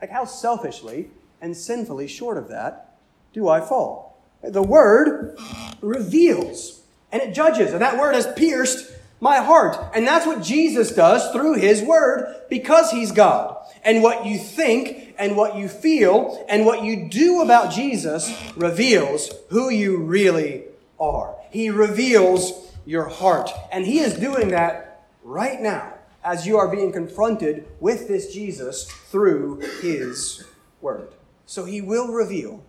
like 0.00 0.10
how 0.10 0.24
selfishly 0.24 1.10
and 1.40 1.56
sinfully 1.56 2.08
short 2.08 2.38
of 2.38 2.48
that 2.48 2.96
do 3.32 3.48
I 3.48 3.60
fall? 3.60 4.18
The 4.42 4.62
word 4.62 5.38
reveals 5.80 6.82
and 7.10 7.22
it 7.22 7.34
judges, 7.34 7.72
and 7.72 7.80
that 7.80 7.98
word 7.98 8.14
has 8.14 8.30
pierced 8.34 8.92
my 9.20 9.38
heart. 9.38 9.76
And 9.94 10.06
that's 10.06 10.26
what 10.26 10.42
Jesus 10.42 10.94
does 10.94 11.30
through 11.32 11.54
his 11.54 11.82
word 11.82 12.42
because 12.50 12.90
he's 12.90 13.12
God. 13.12 13.56
And 13.88 14.02
what 14.02 14.26
you 14.26 14.36
think 14.36 15.14
and 15.18 15.34
what 15.34 15.56
you 15.56 15.66
feel 15.66 16.44
and 16.46 16.66
what 16.66 16.84
you 16.84 17.08
do 17.08 17.40
about 17.40 17.72
Jesus 17.72 18.30
reveals 18.54 19.30
who 19.48 19.70
you 19.70 19.96
really 19.96 20.64
are. 21.00 21.34
He 21.50 21.70
reveals 21.70 22.70
your 22.84 23.08
heart. 23.08 23.50
And 23.72 23.86
He 23.86 24.00
is 24.00 24.12
doing 24.12 24.48
that 24.48 25.06
right 25.24 25.58
now 25.58 25.94
as 26.22 26.46
you 26.46 26.58
are 26.58 26.68
being 26.68 26.92
confronted 26.92 27.66
with 27.80 28.08
this 28.08 28.30
Jesus 28.30 28.84
through 28.84 29.60
His 29.80 30.44
Word. 30.82 31.14
So 31.46 31.64
He 31.64 31.80
will 31.80 32.12
reveal 32.12 32.62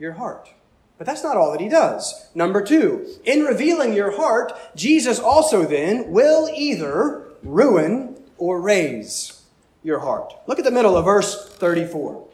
your 0.00 0.14
heart. 0.14 0.48
But 0.98 1.06
that's 1.06 1.22
not 1.22 1.36
all 1.36 1.52
that 1.52 1.60
He 1.60 1.68
does. 1.68 2.28
Number 2.34 2.60
two, 2.60 3.06
in 3.24 3.44
revealing 3.44 3.92
your 3.92 4.16
heart, 4.16 4.52
Jesus 4.74 5.20
also 5.20 5.64
then 5.64 6.10
will 6.10 6.50
either 6.52 7.28
ruin 7.44 8.20
or 8.36 8.60
raise 8.60 9.36
your 9.86 10.00
heart. 10.00 10.34
Look 10.48 10.58
at 10.58 10.64
the 10.64 10.70
middle 10.72 10.96
of 10.96 11.04
verse 11.04 11.48
34. 11.48 12.26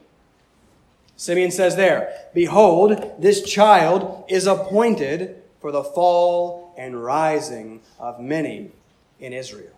Simeon 1.15 1.51
says 1.51 1.75
there, 1.75 2.11
Behold, 2.33 3.13
this 3.19 3.43
child 3.43 4.25
is 4.27 4.47
appointed 4.47 5.41
for 5.61 5.71
the 5.71 5.83
fall 5.83 6.73
and 6.77 7.01
rising 7.01 7.81
of 7.99 8.19
many 8.19 8.71
in 9.19 9.33
Israel. 9.33 9.71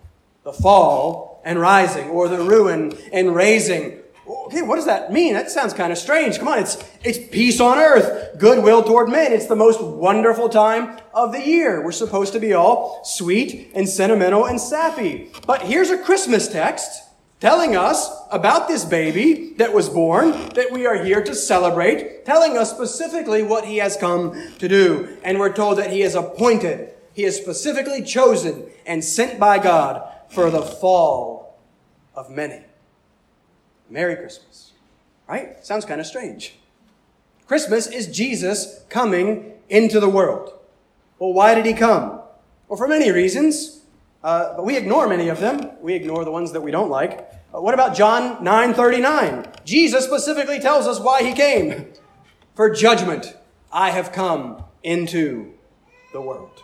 The 0.44 0.54
fall 0.54 1.42
and 1.44 1.60
rising, 1.60 2.10
or 2.10 2.30
the 2.30 2.40
ruin 2.40 2.98
and 3.12 3.36
raising. 3.36 4.00
Okay, 4.26 4.62
what 4.62 4.78
does 4.78 4.86
that 4.86 5.12
mean? 5.12 5.34
That 5.34 5.52
sounds 5.52 5.74
kind 5.74 5.92
of 5.92 5.98
strange. 5.98 6.40
Come 6.40 6.48
on, 6.48 6.60
it's, 6.60 6.82
it's 7.04 7.20
peace 7.30 7.60
on 7.60 7.78
earth, 7.78 8.40
goodwill 8.40 8.84
toward 8.84 9.10
men. 9.10 9.34
It's 9.34 9.48
the 9.48 9.56
most 9.56 9.82
wonderful 9.82 10.48
time 10.48 10.98
of 11.14 11.34
the 11.34 11.46
year. 11.46 11.84
We're 11.84 11.92
supposed 11.92 12.32
to 12.34 12.40
be 12.40 12.54
all 12.54 13.04
sweet 13.04 13.72
and 13.76 13.88
sentimental 13.88 14.46
and 14.46 14.62
sappy. 14.62 15.32
But 15.46 15.64
here's 15.64 15.90
a 15.90 15.98
Christmas 15.98 16.48
text 16.48 17.05
telling 17.40 17.76
us 17.76 18.10
about 18.32 18.68
this 18.68 18.86
baby 18.86 19.54
that 19.58 19.74
was 19.74 19.90
born, 19.90 20.32
that 20.50 20.72
we 20.72 20.86
are 20.86 21.04
here 21.04 21.24
to 21.24 21.36
celebrate, 21.36 22.26
telling 22.26 22.58
us 22.58 22.72
specifically 22.72 23.44
what 23.44 23.66
he 23.66 23.78
has 23.78 23.98
come 23.98 24.52
to 24.58 24.68
do. 24.68 25.18
And 25.24 25.40
we're 25.40 25.54
told 25.54 25.78
that 25.78 25.92
he 25.92 26.02
is 26.02 26.16
appointed, 26.16 26.94
he 27.14 27.24
is 27.24 27.38
specifically 27.38 28.04
chosen 28.04 28.66
and 28.86 29.04
sent 29.04 29.40
by 29.40 29.60
God 29.60 30.08
for 30.30 30.50
the 30.50 30.62
fall 30.62 31.58
of 32.14 32.30
many. 32.30 32.62
Merry 33.90 34.16
Christmas. 34.16 34.72
Right? 35.28 35.66
Sounds 35.66 35.86
kind 35.86 36.00
of 36.00 36.08
strange. 36.08 36.56
Christmas 37.48 37.88
is 37.88 38.08
Jesus 38.08 38.84
coming 38.90 39.54
into 39.70 40.00
the 40.00 40.10
world. 40.10 40.54
Well, 41.20 41.34
why 41.34 41.56
did 41.56 41.66
he 41.66 41.74
come? 41.74 42.20
Well, 42.68 42.78
for 42.78 42.88
many 42.88 43.12
reasons. 43.12 43.75
Uh, 44.26 44.56
but 44.56 44.66
we 44.66 44.76
ignore 44.76 45.08
many 45.08 45.28
of 45.28 45.40
them. 45.40 45.70
We 45.82 45.94
ignore 45.94 46.26
the 46.26 46.32
ones 46.32 46.52
that 46.54 46.62
we 46.62 46.72
don't 46.72 46.90
like. 46.90 47.32
Uh, 47.54 47.62
what 47.62 47.76
about 47.76 47.96
John 47.96 48.44
9:39? 48.44 49.64
Jesus 49.64 50.04
specifically 50.04 50.60
tells 50.60 50.88
us 50.88 51.00
why 51.00 51.22
he 51.22 51.32
came. 51.32 51.94
For 52.56 52.72
judgment 52.72 53.38
I 53.72 53.92
have 53.92 54.12
come 54.12 54.64
into 54.82 55.54
the 56.12 56.22
world. 56.22 56.64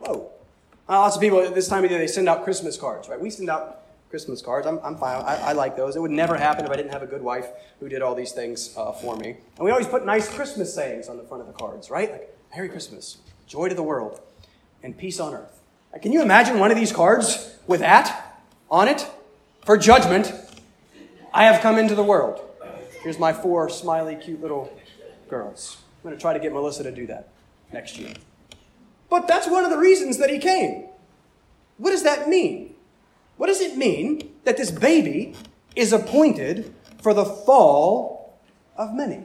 Whoa. 0.00 0.32
Uh, 0.88 0.98
lots 0.98 1.14
of 1.14 1.22
people 1.22 1.40
at 1.40 1.54
this 1.54 1.68
time 1.68 1.84
of 1.84 1.90
year, 1.92 2.00
they 2.00 2.08
send 2.08 2.28
out 2.28 2.42
Christmas 2.42 2.76
cards, 2.76 3.08
right? 3.08 3.20
We 3.20 3.30
send 3.30 3.48
out 3.48 3.82
Christmas 4.10 4.42
cards. 4.42 4.66
I'm, 4.66 4.80
I'm 4.82 4.96
fine. 4.96 5.22
I, 5.22 5.50
I, 5.50 5.52
like 5.52 5.76
those. 5.76 5.94
It 5.94 6.00
would 6.00 6.10
never 6.10 6.36
happen 6.36 6.64
if 6.64 6.70
I 6.72 6.76
didn't 6.76 6.92
have 6.92 7.02
a 7.02 7.06
good 7.06 7.22
wife 7.22 7.46
who 7.78 7.88
did 7.88 8.02
all 8.02 8.16
these 8.16 8.32
things 8.32 8.74
uh, 8.76 8.90
for 8.90 9.16
me. 9.16 9.36
And 9.56 9.64
we 9.64 9.70
always 9.70 9.86
put 9.86 10.04
nice 10.04 10.28
Christmas 10.34 10.74
sayings 10.74 11.08
on 11.08 11.16
the 11.16 11.22
front 11.22 11.42
of 11.42 11.46
the 11.46 11.52
cards, 11.52 11.90
right? 11.90 12.10
Like, 12.10 12.36
Merry 12.56 12.68
Christmas, 12.68 13.18
joy 13.46 13.68
to 13.68 13.74
the 13.76 13.84
world, 13.84 14.20
and 14.82 14.98
peace 14.98 15.20
on 15.20 15.34
earth. 15.34 15.57
Can 16.02 16.12
you 16.12 16.22
imagine 16.22 16.58
one 16.58 16.70
of 16.70 16.76
these 16.76 16.92
cards 16.92 17.56
with 17.66 17.80
that 17.80 18.40
on 18.70 18.88
it? 18.88 19.06
For 19.64 19.76
judgment, 19.76 20.32
I 21.32 21.44
have 21.44 21.60
come 21.60 21.78
into 21.78 21.94
the 21.94 22.02
world. 22.02 22.40
Here's 23.02 23.18
my 23.18 23.32
four 23.32 23.68
smiley, 23.68 24.16
cute 24.16 24.40
little 24.40 24.72
girls. 25.28 25.78
I'm 25.80 26.10
going 26.10 26.16
to 26.16 26.20
try 26.20 26.32
to 26.32 26.38
get 26.38 26.52
Melissa 26.52 26.84
to 26.84 26.92
do 26.92 27.06
that 27.06 27.28
next 27.72 27.98
year. 27.98 28.14
But 29.10 29.26
that's 29.26 29.48
one 29.48 29.64
of 29.64 29.70
the 29.70 29.78
reasons 29.78 30.18
that 30.18 30.30
he 30.30 30.38
came. 30.38 30.86
What 31.78 31.90
does 31.90 32.02
that 32.02 32.28
mean? 32.28 32.74
What 33.36 33.46
does 33.46 33.60
it 33.60 33.76
mean 33.76 34.34
that 34.44 34.56
this 34.56 34.70
baby 34.70 35.34
is 35.74 35.92
appointed 35.92 36.74
for 37.00 37.14
the 37.14 37.24
fall 37.24 38.38
of 38.76 38.94
many? 38.94 39.22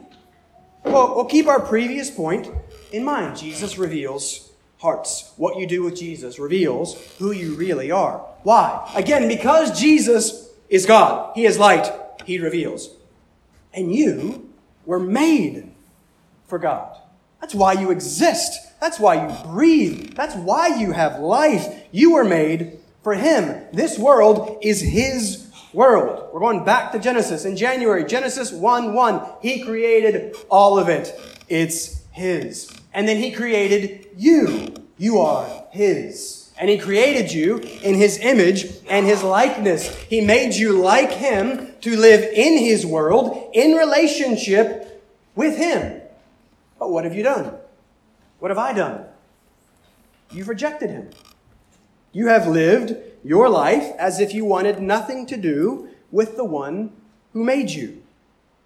Well, 0.84 1.14
we'll 1.14 1.24
keep 1.24 1.46
our 1.46 1.60
previous 1.60 2.10
point 2.10 2.48
in 2.92 3.04
mind. 3.04 3.36
Jesus 3.36 3.78
reveals 3.78 4.50
hearts. 4.84 5.32
What 5.38 5.56
you 5.56 5.66
do 5.66 5.82
with 5.82 5.96
Jesus 5.96 6.38
reveals 6.38 6.94
who 7.18 7.32
you 7.32 7.54
really 7.54 7.90
are. 7.90 8.18
Why? 8.42 8.92
Again, 8.94 9.28
because 9.28 9.80
Jesus 9.80 10.50
is 10.68 10.84
God. 10.84 11.32
He 11.34 11.46
is 11.46 11.58
light. 11.58 11.90
He 12.26 12.38
reveals. 12.38 12.90
And 13.72 13.94
you 13.94 14.52
were 14.84 15.00
made 15.00 15.72
for 16.46 16.58
God. 16.58 16.98
That's 17.40 17.54
why 17.54 17.72
you 17.72 17.90
exist. 17.90 18.52
That's 18.78 19.00
why 19.00 19.26
you 19.26 19.44
breathe. 19.44 20.14
That's 20.14 20.34
why 20.34 20.78
you 20.78 20.92
have 20.92 21.18
life. 21.18 21.66
You 21.90 22.12
were 22.12 22.24
made 22.24 22.78
for 23.02 23.14
Him. 23.14 23.64
This 23.72 23.98
world 23.98 24.58
is 24.62 24.82
His 24.82 25.50
world. 25.72 26.28
We're 26.32 26.40
going 26.40 26.62
back 26.62 26.92
to 26.92 26.98
Genesis 26.98 27.46
in 27.46 27.56
January. 27.56 28.04
Genesis 28.04 28.52
1 28.52 28.92
1. 28.92 29.26
He 29.40 29.62
created 29.64 30.36
all 30.50 30.78
of 30.78 30.90
it. 30.90 31.18
It's 31.48 32.02
His. 32.12 32.70
And 32.94 33.08
then 33.08 33.16
he 33.16 33.32
created 33.32 34.06
you. 34.16 34.72
You 34.96 35.18
are 35.18 35.66
his. 35.72 36.52
And 36.58 36.70
he 36.70 36.78
created 36.78 37.32
you 37.32 37.58
in 37.58 37.96
his 37.96 38.18
image 38.18 38.66
and 38.88 39.04
his 39.04 39.24
likeness. 39.24 39.88
He 40.04 40.20
made 40.20 40.54
you 40.54 40.80
like 40.80 41.10
him 41.10 41.74
to 41.80 41.96
live 41.96 42.22
in 42.22 42.56
his 42.58 42.86
world 42.86 43.50
in 43.52 43.72
relationship 43.72 45.04
with 45.34 45.56
him. 45.56 46.00
But 46.78 46.90
what 46.90 47.04
have 47.04 47.14
you 47.14 47.24
done? 47.24 47.54
What 48.38 48.52
have 48.52 48.58
I 48.58 48.72
done? 48.72 49.04
You've 50.30 50.48
rejected 50.48 50.90
him. 50.90 51.10
You 52.12 52.28
have 52.28 52.46
lived 52.46 52.94
your 53.24 53.48
life 53.48 53.92
as 53.98 54.20
if 54.20 54.32
you 54.32 54.44
wanted 54.44 54.80
nothing 54.80 55.26
to 55.26 55.36
do 55.36 55.88
with 56.12 56.36
the 56.36 56.44
one 56.44 56.92
who 57.32 57.42
made 57.42 57.70
you. 57.70 58.02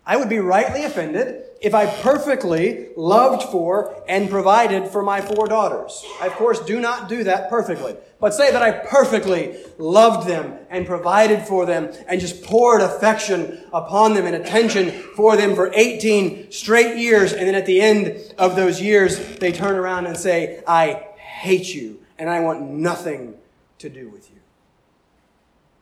I 0.05 0.17
would 0.17 0.29
be 0.29 0.39
rightly 0.39 0.85
offended 0.85 1.45
if 1.61 1.75
I 1.75 1.87
perfectly 1.87 2.89
loved 2.97 3.43
for 3.51 4.03
and 4.09 4.31
provided 4.31 4.89
for 4.89 5.03
my 5.03 5.21
four 5.21 5.49
daughters. 5.49 6.05
I, 6.21 6.27
of 6.27 6.35
course, 6.35 6.61
do 6.61 6.81
not 6.81 7.09
do 7.09 7.25
that 7.25 7.51
perfectly. 7.51 7.97
But 8.21 8.35
say 8.35 8.51
that 8.51 8.63
I 8.63 8.73
perfectly 8.73 9.57
loved 9.79 10.29
them 10.29 10.59
and 10.71 10.87
provided 10.87 11.43
for 11.43 11.67
them 11.67 11.93
and 12.09 12.21
just 12.21 12.43
poured 12.45 12.81
affection 12.81 13.65
upon 13.73 14.15
them 14.15 14.27
and 14.27 14.37
attention 14.37 14.91
for 15.15 15.37
them 15.37 15.55
for 15.55 15.73
18 15.75 16.51
straight 16.51 16.97
years. 16.97 17.33
And 17.33 17.47
then 17.47 17.55
at 17.55 17.67
the 17.67 17.81
end 17.81 18.35
of 18.39 18.57
those 18.57 18.81
years, 18.81 19.19
they 19.39 19.53
turn 19.53 19.77
around 19.77 20.07
and 20.07 20.17
say, 20.17 20.63
I 20.67 21.07
hate 21.17 21.75
you 21.75 22.01
and 22.19 22.29
I 22.29 22.41
want 22.41 22.63
nothing 22.63 23.35
to 23.79 23.89
do 23.89 24.09
with 24.09 24.31
you. 24.31 24.37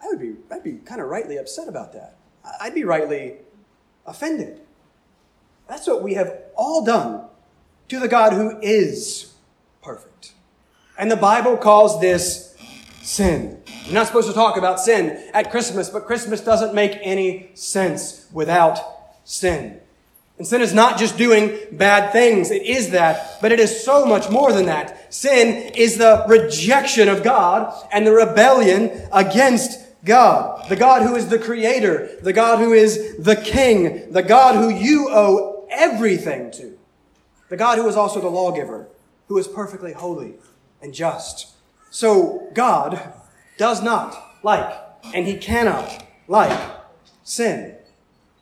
I 0.03 0.09
would 0.09 0.21
be, 0.21 0.37
I'd 0.51 0.63
be 0.63 0.75
kind 0.85 1.01
of 1.01 1.09
rightly 1.09 1.39
upset 1.39 1.69
about 1.69 1.93
that. 1.95 2.17
I'd 2.61 2.75
be 2.75 2.85
rightly 2.85 3.37
offended. 4.07 4.61
That's 5.69 5.87
what 5.87 6.03
we 6.03 6.15
have 6.15 6.37
all 6.57 6.85
done 6.85 7.25
to 7.89 8.01
the 8.01 8.09
God 8.09 8.33
who 8.33 8.59
is 8.61 9.33
perfect. 9.83 10.33
And 10.99 11.11
the 11.11 11.17
Bible 11.17 11.57
calls 11.57 12.01
this 12.01 12.57
sin. 13.03 13.61
You're 13.85 13.95
not 13.95 14.07
supposed 14.07 14.29
to 14.29 14.35
talk 14.35 14.57
about 14.57 14.81
sin 14.81 15.31
at 15.33 15.51
Christmas, 15.51 15.91
but 15.91 16.07
Christmas 16.07 16.41
doesn't 16.41 16.75
make 16.75 16.99
any 17.03 17.51
sense 17.55 18.27
without 18.33 18.79
sin. 19.25 19.81
And 20.39 20.47
sin 20.47 20.61
is 20.61 20.75
not 20.75 20.99
just 20.99 21.17
doing 21.17 21.57
bad 21.73 22.13
things. 22.13 22.51
It 22.51 22.63
is 22.63 22.91
that, 22.91 23.41
but 23.41 23.53
it 23.53 23.61
is 23.61 23.85
so 23.85 24.05
much 24.05 24.29
more 24.29 24.53
than 24.53 24.67
that. 24.67 25.15
Sin 25.15 25.73
is 25.75 25.97
the 25.97 26.25
rejection 26.29 27.09
of 27.09 27.23
God 27.23 27.73
and 27.93 28.07
the 28.07 28.13
rebellion 28.13 29.09
against 29.13 29.81
God. 30.05 30.69
The 30.69 30.77
God 30.77 31.03
who 31.03 31.17
is 31.17 31.29
the 31.29 31.39
creator. 31.39 32.11
The 32.21 32.35
God 32.35 32.59
who 32.59 32.73
is 32.73 33.17
the 33.19 33.37
king. 33.37 34.13
The 34.13 34.23
God 34.23 34.57
who 34.57 34.69
you 34.69 35.09
owe 35.11 35.56
everything 35.77 36.51
to. 36.53 36.79
The 37.49 37.57
God 37.57 37.79
who 37.79 37.89
is 37.89 37.97
also 37.97 38.21
the 38.21 38.29
lawgiver, 38.29 38.89
who 39.29 39.39
is 39.39 39.47
perfectly 39.47 39.93
holy 39.93 40.35
and 40.83 40.93
just. 40.93 41.53
So 41.91 42.49
God 42.55 43.13
does 43.57 43.83
not 43.83 44.17
like, 44.43 44.75
and 45.15 45.27
he 45.27 45.37
cannot 45.37 46.05
like, 46.29 46.59
sin. 47.25 47.77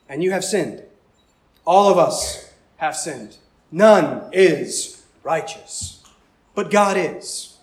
And 0.08 0.22
you 0.22 0.30
have 0.30 0.44
sinned. 0.44 0.82
All 1.66 1.90
of 1.90 1.98
us 1.98 2.52
have 2.76 2.96
sinned. 2.96 3.36
None 3.70 4.30
is 4.32 5.04
righteous. 5.22 6.02
But 6.54 6.70
God 6.70 6.96
is. 6.96 7.56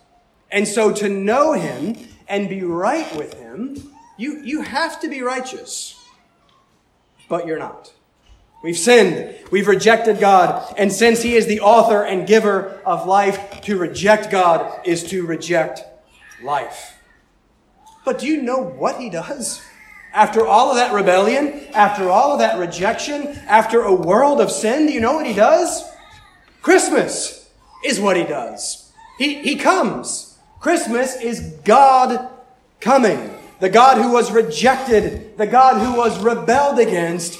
And 0.50 0.68
so 0.68 0.92
to 0.92 1.08
know 1.08 1.52
him 1.52 1.96
and 2.28 2.48
be 2.48 2.62
right 2.62 3.14
with 3.16 3.34
him, 3.34 3.92
you, 4.18 4.40
you 4.42 4.62
have 4.62 5.00
to 5.00 5.08
be 5.08 5.22
righteous. 5.22 5.98
But 7.28 7.46
you're 7.46 7.58
not. 7.58 7.92
We've 8.62 8.78
sinned. 8.78 9.36
We've 9.50 9.66
rejected 9.66 10.20
God. 10.20 10.74
And 10.78 10.92
since 10.92 11.22
He 11.22 11.34
is 11.34 11.46
the 11.46 11.60
author 11.60 12.04
and 12.04 12.26
giver 12.26 12.80
of 12.86 13.06
life, 13.06 13.60
to 13.62 13.76
reject 13.76 14.30
God 14.30 14.86
is 14.86 15.04
to 15.10 15.26
reject 15.26 15.82
life. 16.42 16.98
But 18.04 18.18
do 18.18 18.26
you 18.26 18.40
know 18.42 18.62
what 18.62 19.00
He 19.00 19.10
does? 19.10 19.60
After 20.14 20.46
all 20.46 20.70
of 20.70 20.76
that 20.76 20.92
rebellion, 20.92 21.66
after 21.74 22.08
all 22.08 22.32
of 22.32 22.38
that 22.40 22.58
rejection, 22.58 23.28
after 23.48 23.82
a 23.82 23.94
world 23.94 24.40
of 24.40 24.50
sin, 24.50 24.86
do 24.86 24.92
you 24.92 25.00
know 25.00 25.14
what 25.14 25.26
He 25.26 25.34
does? 25.34 25.84
Christmas 26.60 27.50
is 27.84 27.98
what 27.98 28.16
He 28.16 28.24
does. 28.24 28.92
He, 29.18 29.34
he 29.42 29.56
comes 29.56 30.32
Christmas 30.60 31.20
is 31.20 31.40
God 31.64 32.28
coming. 32.80 33.36
The 33.58 33.68
God 33.68 33.98
who 33.98 34.12
was 34.12 34.30
rejected, 34.30 35.36
the 35.36 35.46
God 35.46 35.84
who 35.84 35.96
was 35.96 36.22
rebelled 36.22 36.78
against, 36.78 37.38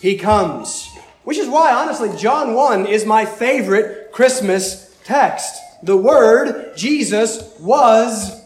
he 0.00 0.16
comes. 0.18 0.88
Which 1.24 1.38
is 1.38 1.48
why, 1.48 1.72
honestly, 1.72 2.16
John 2.16 2.54
1 2.54 2.86
is 2.86 3.04
my 3.04 3.24
favorite 3.24 4.12
Christmas 4.12 4.96
text. 5.04 5.60
The 5.82 5.96
Word, 5.96 6.76
Jesus, 6.76 7.54
was 7.60 8.42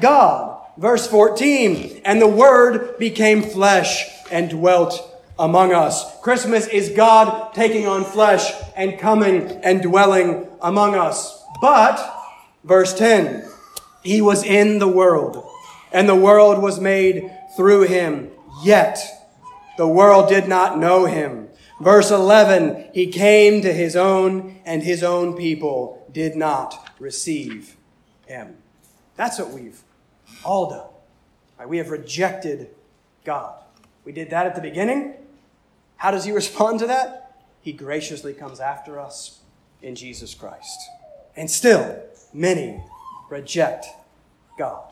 God. 0.00 0.58
Verse 0.76 1.06
14, 1.06 2.02
and 2.04 2.22
the 2.22 2.28
Word 2.28 2.98
became 2.98 3.42
flesh 3.42 4.06
and 4.30 4.48
dwelt 4.48 5.06
among 5.38 5.72
us. 5.72 6.20
Christmas 6.20 6.66
is 6.68 6.90
God 6.90 7.52
taking 7.52 7.86
on 7.86 8.04
flesh 8.04 8.52
and 8.76 8.98
coming 8.98 9.48
and 9.62 9.82
dwelling 9.82 10.46
among 10.62 10.94
us. 10.94 11.42
But, 11.60 11.98
verse 12.64 12.96
10, 12.96 13.44
He 14.02 14.22
was 14.22 14.42
in 14.42 14.78
the 14.78 14.88
world, 14.88 15.44
and 15.92 16.08
the 16.08 16.14
world 16.14 16.62
was 16.62 16.80
made 16.80 17.30
through 17.56 17.82
Him, 17.82 18.30
yet 18.62 19.19
the 19.80 19.88
world 19.88 20.28
did 20.28 20.46
not 20.46 20.78
know 20.78 21.06
Him. 21.06 21.48
Verse 21.80 22.10
11, 22.10 22.90
He 22.92 23.06
came 23.06 23.62
to 23.62 23.72
His 23.72 23.96
own, 23.96 24.60
and 24.66 24.82
His 24.82 25.02
own 25.02 25.38
people 25.38 26.06
did 26.12 26.36
not 26.36 26.90
receive 26.98 27.78
Him. 28.26 28.58
That's 29.16 29.38
what 29.38 29.52
we've 29.52 29.80
all 30.44 30.68
done. 30.68 30.86
Right? 31.58 31.66
We 31.66 31.78
have 31.78 31.88
rejected 31.88 32.68
God. 33.24 33.54
We 34.04 34.12
did 34.12 34.28
that 34.28 34.44
at 34.44 34.54
the 34.54 34.60
beginning. 34.60 35.14
How 35.96 36.10
does 36.10 36.26
he 36.26 36.32
respond 36.42 36.80
to 36.80 36.86
that? 36.88 37.40
He 37.62 37.72
graciously 37.72 38.34
comes 38.34 38.60
after 38.60 39.00
us 39.00 39.40
in 39.80 39.94
Jesus 39.94 40.34
Christ. 40.34 40.78
And 41.36 41.50
still, 41.50 42.02
many 42.34 42.84
reject 43.30 43.86
God. 44.58 44.89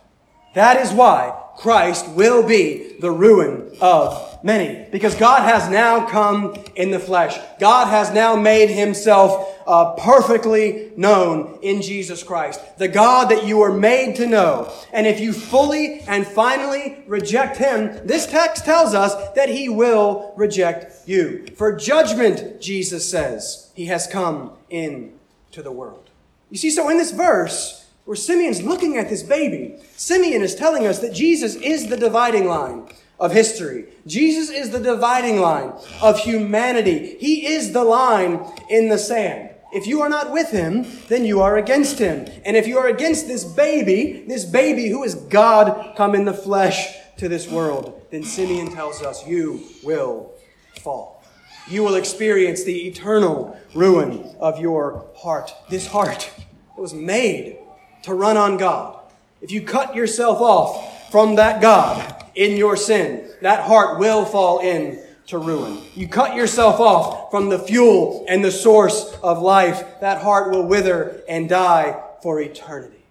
That 0.55 0.79
is 0.79 0.93
why 0.93 1.35
Christ 1.57 2.09
will 2.11 2.47
be 2.47 2.97
the 3.01 3.11
ruin 3.11 3.77
of 3.81 4.39
many. 4.45 4.89
Because 4.91 5.15
God 5.17 5.43
has 5.43 5.69
now 5.69 6.07
come 6.07 6.57
in 6.77 6.91
the 6.91 7.01
flesh. 7.01 7.37
God 7.59 7.87
has 7.87 8.13
now 8.13 8.37
made 8.37 8.71
himself 8.71 9.57
uh, 9.67 9.95
perfectly 9.95 10.93
known 10.97 11.59
in 11.63 11.83
Jesus 11.83 12.23
Christ. 12.23 12.61
The 12.79 12.89
God 12.89 13.31
that 13.31 13.45
you 13.45 13.59
were 13.59 13.73
made 13.73 14.17
to 14.17 14.27
know. 14.27 14.73
And 14.93 15.07
if 15.07 15.21
you 15.21 15.33
fully 15.33 16.01
and 16.03 16.27
finally 16.27 17.03
reject 17.07 17.57
him, 17.57 18.07
this 18.07 18.27
text 18.27 18.65
tells 18.65 18.95
us 18.95 19.33
that 19.35 19.49
he 19.49 19.69
will 19.69 20.33
reject 20.37 21.09
you. 21.09 21.47
For 21.57 21.75
judgment, 21.77 22.61
Jesus 22.61 23.09
says, 23.11 23.71
he 23.75 23.87
has 23.87 24.07
come 24.07 24.53
into 24.71 25.63
the 25.63 25.73
world. 25.73 26.09
You 26.51 26.57
see, 26.57 26.71
so 26.71 26.89
in 26.89 26.99
this 26.99 27.11
verse, 27.11 27.88
where 28.09 28.17
Simeon's 28.17 28.63
looking 28.63 28.97
at 28.97 29.11
this 29.11 29.23
baby, 29.23 29.77
Simeon 29.95 30.41
is 30.41 30.55
telling 30.55 30.87
us 30.87 31.01
that 31.01 31.13
Jesus 31.13 31.57
is 31.57 31.89
the 31.89 31.97
dividing 31.99 32.47
line 32.47 32.89
of 33.21 33.33
history. 33.33 33.85
Jesus 34.07 34.49
is 34.49 34.71
the 34.71 34.81
dividing 34.81 35.41
line 35.41 35.75
of 36.01 36.19
humanity. 36.19 37.19
He 37.21 37.47
is 37.47 37.75
the 37.75 37.85
line 37.85 38.51
in 38.71 38.89
the 38.89 38.97
sand. 38.97 39.51
If 39.75 39.87
you 39.87 40.01
are 40.01 40.09
not 40.09 40.33
with 40.33 40.51
him, 40.51 40.87
then 41.09 41.27
you 41.27 41.43
are 41.43 41.59
against 41.59 41.99
him. 41.99 42.27
And 42.47 42.57
if 42.57 42.67
you 42.67 42.79
are 42.79 42.89
against 42.89 43.29
this 43.29 43.45
baby, 43.45 44.25
this 44.27 44.47
baby 44.47 44.89
who 44.89 45.05
is 45.05 45.15
God 45.15 45.95
come 45.95 46.15
in 46.15 46.25
the 46.25 46.33
flesh 46.33 46.89
to 47.19 47.29
this 47.29 47.47
world, 47.47 48.07
then 48.11 48.25
Simeon 48.25 48.73
tells 48.73 49.03
us 49.03 49.27
you 49.27 49.65
will 49.85 50.33
fall. 50.81 51.23
You 51.69 51.83
will 51.83 51.97
experience 51.97 52.65
the 52.65 52.89
eternal 52.89 53.61
ruin 53.75 54.35
of 54.41 54.59
your 54.59 55.11
heart. 55.15 55.53
This 55.69 55.87
heart 55.87 56.31
was 56.75 56.95
made 56.95 57.59
to 58.03 58.15
run 58.15 58.37
on 58.37 58.57
God. 58.57 59.01
If 59.41 59.51
you 59.51 59.63
cut 59.63 59.95
yourself 59.95 60.41
off 60.41 61.11
from 61.11 61.37
that 61.37 61.61
God 61.61 62.25
in 62.35 62.57
your 62.57 62.77
sin, 62.77 63.29
that 63.43 63.65
heart 63.65 63.99
will 63.99 64.25
fall 64.25 64.61
in 64.61 65.01
to 65.29 65.39
ruin. 65.39 65.79
You 65.95 66.09
cut 66.09 66.35
yourself 66.35 66.81
off 66.81 67.31
from 67.31 67.51
the 67.51 67.59
fuel 67.59 68.25
and 68.29 68.45
the 68.45 68.51
source 68.51 69.15
of 69.23 69.41
life, 69.41 70.01
that 70.01 70.23
heart 70.23 70.51
will 70.51 70.67
wither 70.67 71.23
and 71.29 71.49
die 71.49 72.03
for 72.23 72.41
eternity. 72.41 73.05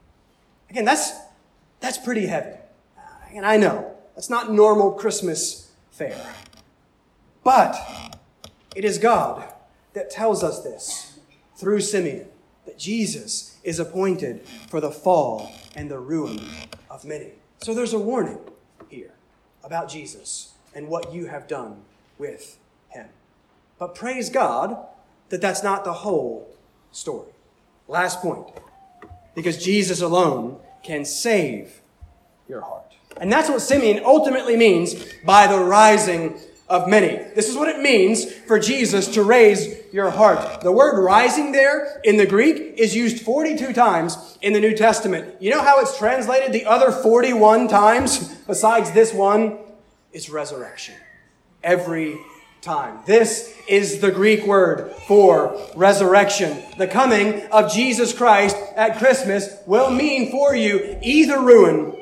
Again, 0.70 0.84
that's, 0.84 1.12
that's 1.80 1.98
pretty 1.98 2.26
heavy. 2.26 2.58
And 3.34 3.46
I 3.46 3.58
know, 3.58 3.96
that's 4.16 4.30
not 4.30 4.52
normal 4.52 4.92
Christmas 4.94 5.72
fare. 5.92 6.34
But 7.44 7.76
it 8.76 8.84
is 8.84 8.98
God 8.98 9.48
that 9.94 10.10
tells 10.10 10.44
us 10.44 10.64
this 10.64 11.20
through 11.56 11.82
Simeon, 11.82 12.28
that 12.68 12.78
Jesus 12.78 13.58
is 13.64 13.80
appointed 13.80 14.42
for 14.70 14.80
the 14.80 14.92
fall 14.92 15.52
and 15.76 15.90
the 15.90 15.98
ruin 15.98 16.40
of 16.92 17.06
many. 17.06 17.32
So 17.60 17.74
there's 17.74 17.94
a 17.94 18.00
warning 18.00 18.40
here 18.90 19.14
about 19.64 19.90
Jesus 19.90 20.52
and 20.76 20.90
what 20.90 21.14
you 21.14 21.26
have 21.26 21.48
done 21.48 21.82
with 22.20 22.60
him. 22.90 23.08
But 23.80 23.96
praise 23.96 24.30
God 24.30 24.78
that 25.30 25.42
that's 25.42 25.64
not 25.64 25.86
the 25.86 25.94
whole 25.94 26.54
story. 26.92 27.32
Last 27.88 28.22
point. 28.22 28.48
Because 29.34 29.64
Jesus 29.64 30.02
alone 30.02 30.60
can 30.84 31.06
save 31.06 31.82
your 32.50 32.62
heart. 32.62 32.94
And 33.20 33.32
that's 33.32 33.50
what 33.50 33.62
Simeon 33.62 34.04
ultimately 34.04 34.58
means 34.58 34.94
by 35.26 35.48
the 35.48 35.58
rising 35.58 36.38
of 36.70 36.88
many. 36.88 37.18
This 37.34 37.48
is 37.48 37.56
what 37.56 37.70
it 37.70 37.82
means 37.82 38.32
for 38.32 38.60
Jesus 38.60 39.08
to 39.10 39.24
raise 39.24 39.78
your 39.94 40.10
heart. 40.10 40.62
The 40.62 40.72
word 40.72 41.02
rising 41.02 41.52
there 41.52 42.02
in 42.04 42.18
the 42.18 42.26
Greek 42.26 42.74
is 42.78 42.96
used 42.96 43.24
42 43.24 43.74
times 43.74 44.38
in 44.42 44.54
the 44.54 44.60
New 44.60 44.76
Testament. 44.76 45.42
You 45.42 45.52
know 45.52 45.62
how 45.62 45.80
it's 45.80 45.98
translated 45.98 46.52
the 46.52 46.66
other 46.66 46.92
41 46.92 47.68
times 47.70 48.36
besides 48.48 48.92
this 48.92 49.14
one? 49.14 49.60
It's 50.12 50.30
resurrection. 50.30 50.96
Every 51.64 52.18
time. 52.62 53.00
This 53.06 53.56
is 53.68 54.02
the 54.02 54.12
Greek 54.12 54.46
word 54.46 54.92
for 55.08 55.58
resurrection. 55.76 56.62
The 56.78 56.88
coming 56.88 57.46
of 57.48 57.72
Jesus 57.72 58.14
Christ 58.14 58.58
at 58.76 58.98
Christmas 58.98 59.56
will 59.66 59.90
mean 59.90 60.32
for 60.32 60.56
you 60.56 60.98
either 61.02 61.40
ruin 61.40 61.96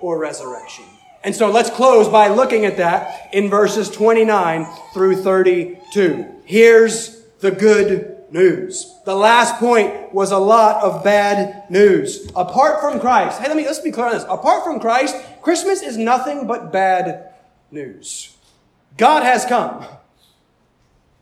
or 0.00 0.18
resurrection. 0.18 0.84
And 1.22 1.34
so 1.34 1.50
let's 1.50 1.70
close 1.70 2.08
by 2.08 2.28
looking 2.28 2.64
at 2.64 2.78
that 2.78 3.28
in 3.32 3.50
verses 3.50 3.90
29 3.90 4.66
through 4.94 5.22
32. 5.22 6.26
Here's 6.44 7.20
the 7.40 7.50
good 7.50 8.24
news. 8.30 8.94
The 9.04 9.14
last 9.14 9.56
point 9.56 10.14
was 10.14 10.30
a 10.30 10.38
lot 10.38 10.82
of 10.82 11.04
bad 11.04 11.70
news. 11.70 12.30
Apart 12.34 12.80
from 12.80 13.00
Christ, 13.00 13.40
hey, 13.40 13.48
let 13.48 13.56
me, 13.56 13.66
let's 13.66 13.80
be 13.80 13.90
clear 13.90 14.06
on 14.06 14.12
this. 14.12 14.24
Apart 14.24 14.64
from 14.64 14.80
Christ, 14.80 15.16
Christmas 15.42 15.82
is 15.82 15.96
nothing 15.96 16.46
but 16.46 16.72
bad 16.72 17.34
news. 17.70 18.36
God 18.96 19.22
has 19.22 19.44
come. 19.44 19.84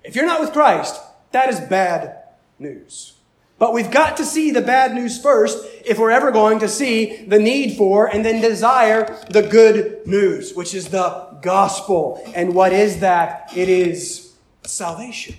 If 0.04 0.14
you're 0.14 0.26
not 0.26 0.40
with 0.40 0.52
Christ, 0.52 1.00
that 1.32 1.48
is 1.48 1.60
bad 1.60 2.22
news. 2.58 3.14
But 3.58 3.72
we've 3.72 3.90
got 3.90 4.16
to 4.18 4.24
see 4.24 4.52
the 4.52 4.60
bad 4.60 4.94
news 4.94 5.20
first 5.20 5.66
if 5.84 5.98
we're 5.98 6.12
ever 6.12 6.30
going 6.30 6.60
to 6.60 6.68
see 6.68 7.24
the 7.24 7.40
need 7.40 7.76
for 7.76 8.06
and 8.06 8.24
then 8.24 8.40
desire 8.40 9.18
the 9.30 9.42
good 9.42 10.06
news, 10.06 10.54
which 10.54 10.74
is 10.74 10.88
the 10.88 11.38
gospel. 11.42 12.22
And 12.34 12.54
what 12.54 12.72
is 12.72 13.00
that? 13.00 13.50
It 13.56 13.68
is 13.68 14.32
salvation. 14.62 15.36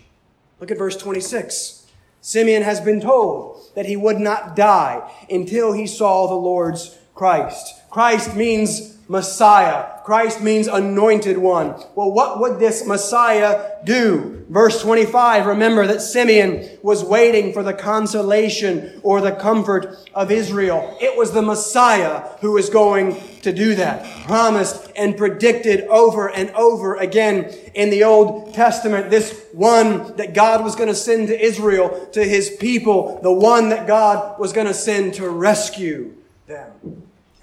Look 0.59 0.71
at 0.71 0.77
verse 0.77 0.97
26. 0.97 1.87
Simeon 2.21 2.63
has 2.63 2.81
been 2.81 2.99
told 2.99 3.71
that 3.75 3.85
he 3.85 3.95
would 3.95 4.19
not 4.19 4.55
die 4.55 5.09
until 5.29 5.71
he 5.71 5.87
saw 5.87 6.27
the 6.27 6.35
Lord's 6.35 6.97
Christ. 7.15 7.75
Christ 7.89 8.35
means 8.35 8.97
Messiah. 9.07 9.98
Christ 10.09 10.41
means 10.41 10.65
anointed 10.65 11.37
one. 11.37 11.75
Well, 11.93 12.11
what 12.11 12.39
would 12.39 12.57
this 12.57 12.83
Messiah 12.83 13.73
do? 13.83 14.43
Verse 14.49 14.81
25, 14.81 15.45
remember 15.45 15.85
that 15.85 16.01
Simeon 16.01 16.67
was 16.81 17.03
waiting 17.03 17.53
for 17.53 17.61
the 17.61 17.75
consolation 17.75 19.01
or 19.03 19.21
the 19.21 19.33
comfort 19.33 20.09
of 20.15 20.31
Israel. 20.31 20.97
It 20.99 21.15
was 21.15 21.31
the 21.31 21.43
Messiah 21.43 22.27
who 22.41 22.53
was 22.53 22.71
going 22.71 23.21
to 23.43 23.53
do 23.53 23.75
that. 23.75 24.25
Promised 24.25 24.91
and 24.95 25.15
predicted 25.15 25.81
over 25.81 26.27
and 26.27 26.49
over 26.55 26.95
again 26.95 27.43
in 27.75 27.91
the 27.91 28.03
Old 28.03 28.55
Testament. 28.55 29.11
This 29.11 29.45
one 29.53 30.15
that 30.15 30.33
God 30.33 30.63
was 30.63 30.75
going 30.75 30.89
to 30.89 30.95
send 30.95 31.27
to 31.27 31.39
Israel, 31.39 32.07
to 32.13 32.23
his 32.23 32.49
people. 32.49 33.19
The 33.21 33.31
one 33.31 33.69
that 33.69 33.85
God 33.85 34.39
was 34.39 34.53
going 34.53 34.65
to 34.65 34.73
send 34.73 35.13
to 35.13 35.29
rescue 35.29 36.15
them. 36.47 36.71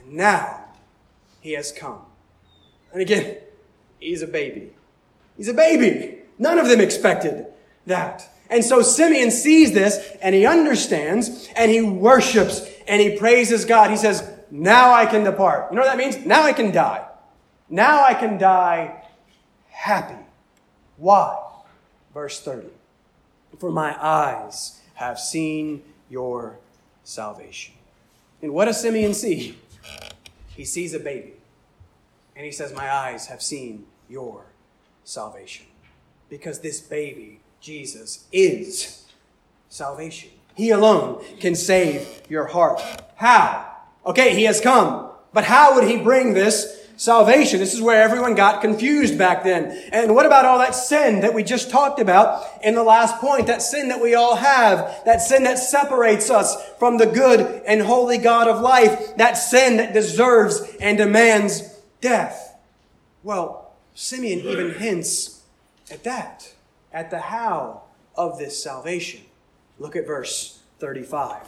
And 0.00 0.14
now, 0.14 0.64
he 1.40 1.52
has 1.52 1.70
come. 1.70 2.05
And 2.96 3.02
again, 3.02 3.36
he's 4.00 4.22
a 4.22 4.26
baby. 4.26 4.70
He's 5.36 5.48
a 5.48 5.52
baby. 5.52 6.20
None 6.38 6.58
of 6.58 6.66
them 6.66 6.80
expected 6.80 7.44
that. 7.84 8.26
And 8.48 8.64
so 8.64 8.80
Simeon 8.80 9.30
sees 9.30 9.74
this 9.74 10.16
and 10.22 10.34
he 10.34 10.46
understands 10.46 11.50
and 11.54 11.70
he 11.70 11.82
worships 11.82 12.66
and 12.88 13.02
he 13.02 13.18
praises 13.18 13.66
God. 13.66 13.90
He 13.90 13.98
says, 13.98 14.26
now 14.50 14.94
I 14.94 15.04
can 15.04 15.24
depart. 15.24 15.70
You 15.70 15.76
know 15.76 15.82
what 15.82 15.94
that 15.94 15.98
means? 15.98 16.24
Now 16.24 16.44
I 16.44 16.54
can 16.54 16.70
die. 16.70 17.06
Now 17.68 18.02
I 18.02 18.14
can 18.14 18.38
die 18.38 19.04
happy. 19.68 20.24
Why? 20.96 21.38
Verse 22.14 22.40
30. 22.40 22.68
For 23.58 23.70
my 23.70 23.94
eyes 24.02 24.80
have 24.94 25.20
seen 25.20 25.82
your 26.08 26.56
salvation. 27.04 27.74
And 28.40 28.54
what 28.54 28.64
does 28.64 28.80
Simeon 28.80 29.12
see? 29.12 29.58
He 30.56 30.64
sees 30.64 30.94
a 30.94 30.98
baby. 30.98 31.35
And 32.36 32.44
he 32.44 32.52
says, 32.52 32.74
My 32.74 32.92
eyes 32.92 33.26
have 33.26 33.42
seen 33.42 33.86
your 34.08 34.44
salvation. 35.04 35.66
Because 36.28 36.60
this 36.60 36.80
baby, 36.80 37.40
Jesus, 37.60 38.26
is 38.30 39.06
salvation. 39.68 40.30
He 40.54 40.70
alone 40.70 41.24
can 41.40 41.54
save 41.54 42.22
your 42.28 42.46
heart. 42.46 42.80
How? 43.16 43.74
Okay, 44.04 44.34
he 44.34 44.44
has 44.44 44.60
come. 44.60 45.10
But 45.32 45.44
how 45.44 45.74
would 45.74 45.84
he 45.84 45.98
bring 45.98 46.34
this 46.34 46.86
salvation. 46.96 47.60
This 47.60 47.74
is 47.74 47.82
where 47.82 48.02
everyone 48.02 48.34
got 48.34 48.62
confused 48.62 49.18
back 49.18 49.44
then. 49.44 49.70
And 49.92 50.14
what 50.14 50.26
about 50.26 50.44
all 50.44 50.58
that 50.58 50.74
sin 50.74 51.20
that 51.20 51.34
we 51.34 51.42
just 51.42 51.70
talked 51.70 52.00
about 52.00 52.44
in 52.62 52.74
the 52.74 52.82
last 52.82 53.20
point? 53.20 53.46
That 53.46 53.62
sin 53.62 53.88
that 53.88 54.00
we 54.00 54.14
all 54.14 54.36
have. 54.36 55.02
That 55.04 55.20
sin 55.20 55.44
that 55.44 55.58
separates 55.58 56.30
us 56.30 56.56
from 56.78 56.98
the 56.98 57.06
good 57.06 57.62
and 57.66 57.82
holy 57.82 58.18
God 58.18 58.48
of 58.48 58.60
life. 58.60 59.16
That 59.16 59.34
sin 59.34 59.76
that 59.76 59.92
deserves 59.92 60.62
and 60.80 60.98
demands 60.98 61.75
death. 62.00 62.58
Well, 63.22 63.72
Simeon 63.94 64.40
even 64.40 64.74
hints 64.74 65.42
at 65.90 66.04
that, 66.04 66.52
at 66.92 67.10
the 67.10 67.18
how 67.18 67.82
of 68.14 68.38
this 68.38 68.62
salvation. 68.62 69.22
Look 69.78 69.96
at 69.96 70.06
verse 70.06 70.60
35. 70.78 71.46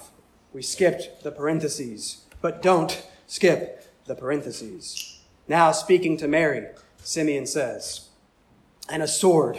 We 0.53 0.63
skipped 0.63 1.23
the 1.23 1.31
parentheses, 1.31 2.25
but 2.41 2.63
don't 2.63 3.07
skip 3.27 3.87
the 4.07 4.15
parentheses. 4.15 5.21
Now, 5.47 5.73
speaking 5.73 6.17
to 6.19 6.29
Mary, 6.29 6.67
Simeon 7.03 7.47
says, 7.47 8.09
And 8.89 9.03
a 9.03 9.09
sword 9.09 9.59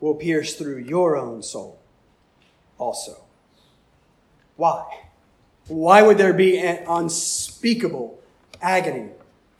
will 0.00 0.14
pierce 0.14 0.54
through 0.54 0.78
your 0.78 1.16
own 1.16 1.42
soul 1.42 1.78
also. 2.78 3.22
Why? 4.56 5.04
Why 5.68 6.02
would 6.02 6.18
there 6.18 6.32
be 6.32 6.58
an 6.58 6.84
unspeakable 6.88 8.18
agony 8.60 9.10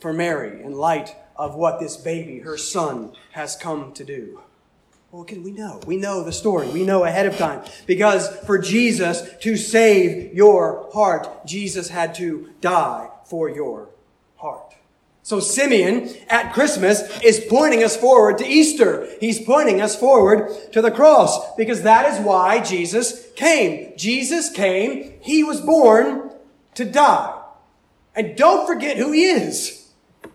for 0.00 0.12
Mary 0.12 0.62
in 0.62 0.72
light 0.72 1.14
of 1.36 1.54
what 1.54 1.80
this 1.80 1.96
baby, 1.96 2.40
her 2.40 2.56
son, 2.56 3.12
has 3.32 3.56
come 3.56 3.92
to 3.92 4.04
do? 4.04 4.40
Well, 5.12 5.24
can 5.24 5.42
we 5.42 5.50
know? 5.50 5.80
We 5.86 5.96
know 5.96 6.22
the 6.22 6.32
story. 6.32 6.68
We 6.68 6.84
know 6.84 7.04
ahead 7.04 7.26
of 7.26 7.36
time. 7.36 7.64
Because 7.86 8.28
for 8.46 8.58
Jesus 8.58 9.28
to 9.40 9.56
save 9.56 10.32
your 10.34 10.88
heart, 10.92 11.46
Jesus 11.46 11.88
had 11.88 12.14
to 12.16 12.50
die 12.60 13.08
for 13.24 13.48
your 13.48 13.88
heart. 14.36 14.74
So 15.22 15.40
Simeon 15.40 16.14
at 16.28 16.52
Christmas 16.54 17.20
is 17.22 17.44
pointing 17.48 17.82
us 17.82 17.96
forward 17.96 18.38
to 18.38 18.46
Easter. 18.46 19.08
He's 19.20 19.40
pointing 19.40 19.80
us 19.80 19.94
forward 19.98 20.50
to 20.72 20.80
the 20.80 20.90
cross 20.90 21.54
because 21.56 21.82
that 21.82 22.12
is 22.12 22.24
why 22.24 22.60
Jesus 22.60 23.30
came. 23.36 23.92
Jesus 23.96 24.50
came. 24.50 25.14
He 25.20 25.44
was 25.44 25.60
born 25.60 26.30
to 26.74 26.84
die. 26.84 27.36
And 28.14 28.36
don't 28.36 28.66
forget 28.66 28.96
who 28.96 29.12
he 29.12 29.24
is. 29.24 29.79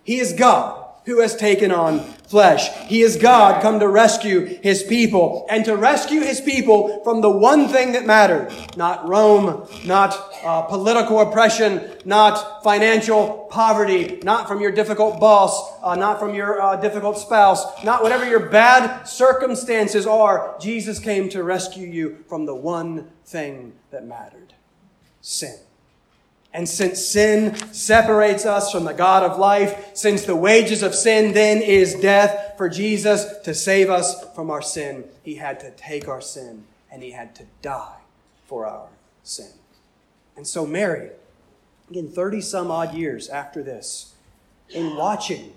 He 0.06 0.20
is 0.20 0.32
God 0.32 0.84
who 1.04 1.20
has 1.20 1.34
taken 1.34 1.72
on 1.72 2.00
flesh. 2.28 2.68
He 2.86 3.02
is 3.02 3.16
God 3.16 3.60
come 3.60 3.80
to 3.80 3.88
rescue 3.88 4.44
his 4.62 4.84
people 4.84 5.46
and 5.50 5.64
to 5.64 5.76
rescue 5.76 6.20
his 6.20 6.40
people 6.40 7.02
from 7.02 7.20
the 7.20 7.30
one 7.30 7.68
thing 7.68 7.92
that 7.92 8.06
mattered. 8.06 8.52
Not 8.76 9.08
Rome, 9.08 9.68
not 9.84 10.16
uh, 10.44 10.62
political 10.62 11.20
oppression, 11.20 11.90
not 12.04 12.62
financial 12.62 13.48
poverty, 13.50 14.20
not 14.22 14.46
from 14.46 14.60
your 14.60 14.70
difficult 14.70 15.18
boss, 15.18 15.76
uh, 15.82 15.96
not 15.96 16.20
from 16.20 16.34
your 16.34 16.60
uh, 16.60 16.76
difficult 16.76 17.18
spouse, 17.18 17.84
not 17.84 18.02
whatever 18.02 18.28
your 18.28 18.48
bad 18.48 19.04
circumstances 19.04 20.06
are. 20.06 20.56
Jesus 20.60 21.00
came 21.00 21.28
to 21.30 21.42
rescue 21.42 21.86
you 21.86 22.24
from 22.28 22.46
the 22.46 22.54
one 22.54 23.10
thing 23.24 23.72
that 23.90 24.06
mattered. 24.06 24.54
Sin. 25.20 25.65
And 26.56 26.66
since 26.66 27.06
sin 27.06 27.54
separates 27.74 28.46
us 28.46 28.72
from 28.72 28.84
the 28.84 28.94
God 28.94 29.22
of 29.22 29.38
life, 29.38 29.90
since 29.94 30.24
the 30.24 30.34
wages 30.34 30.82
of 30.82 30.94
sin 30.94 31.34
then 31.34 31.60
is 31.60 31.96
death, 31.96 32.54
for 32.56 32.70
Jesus 32.70 33.26
to 33.44 33.52
save 33.52 33.90
us 33.90 34.24
from 34.34 34.50
our 34.50 34.62
sin, 34.62 35.04
he 35.22 35.34
had 35.34 35.60
to 35.60 35.70
take 35.72 36.08
our 36.08 36.22
sin 36.22 36.64
and 36.90 37.02
he 37.02 37.10
had 37.10 37.34
to 37.34 37.42
die 37.60 37.98
for 38.46 38.64
our 38.64 38.88
sin. 39.22 39.50
And 40.34 40.46
so, 40.46 40.64
Mary, 40.64 41.10
again, 41.90 42.08
30 42.08 42.40
some 42.40 42.70
odd 42.70 42.94
years 42.94 43.28
after 43.28 43.62
this, 43.62 44.14
in 44.70 44.96
watching 44.96 45.52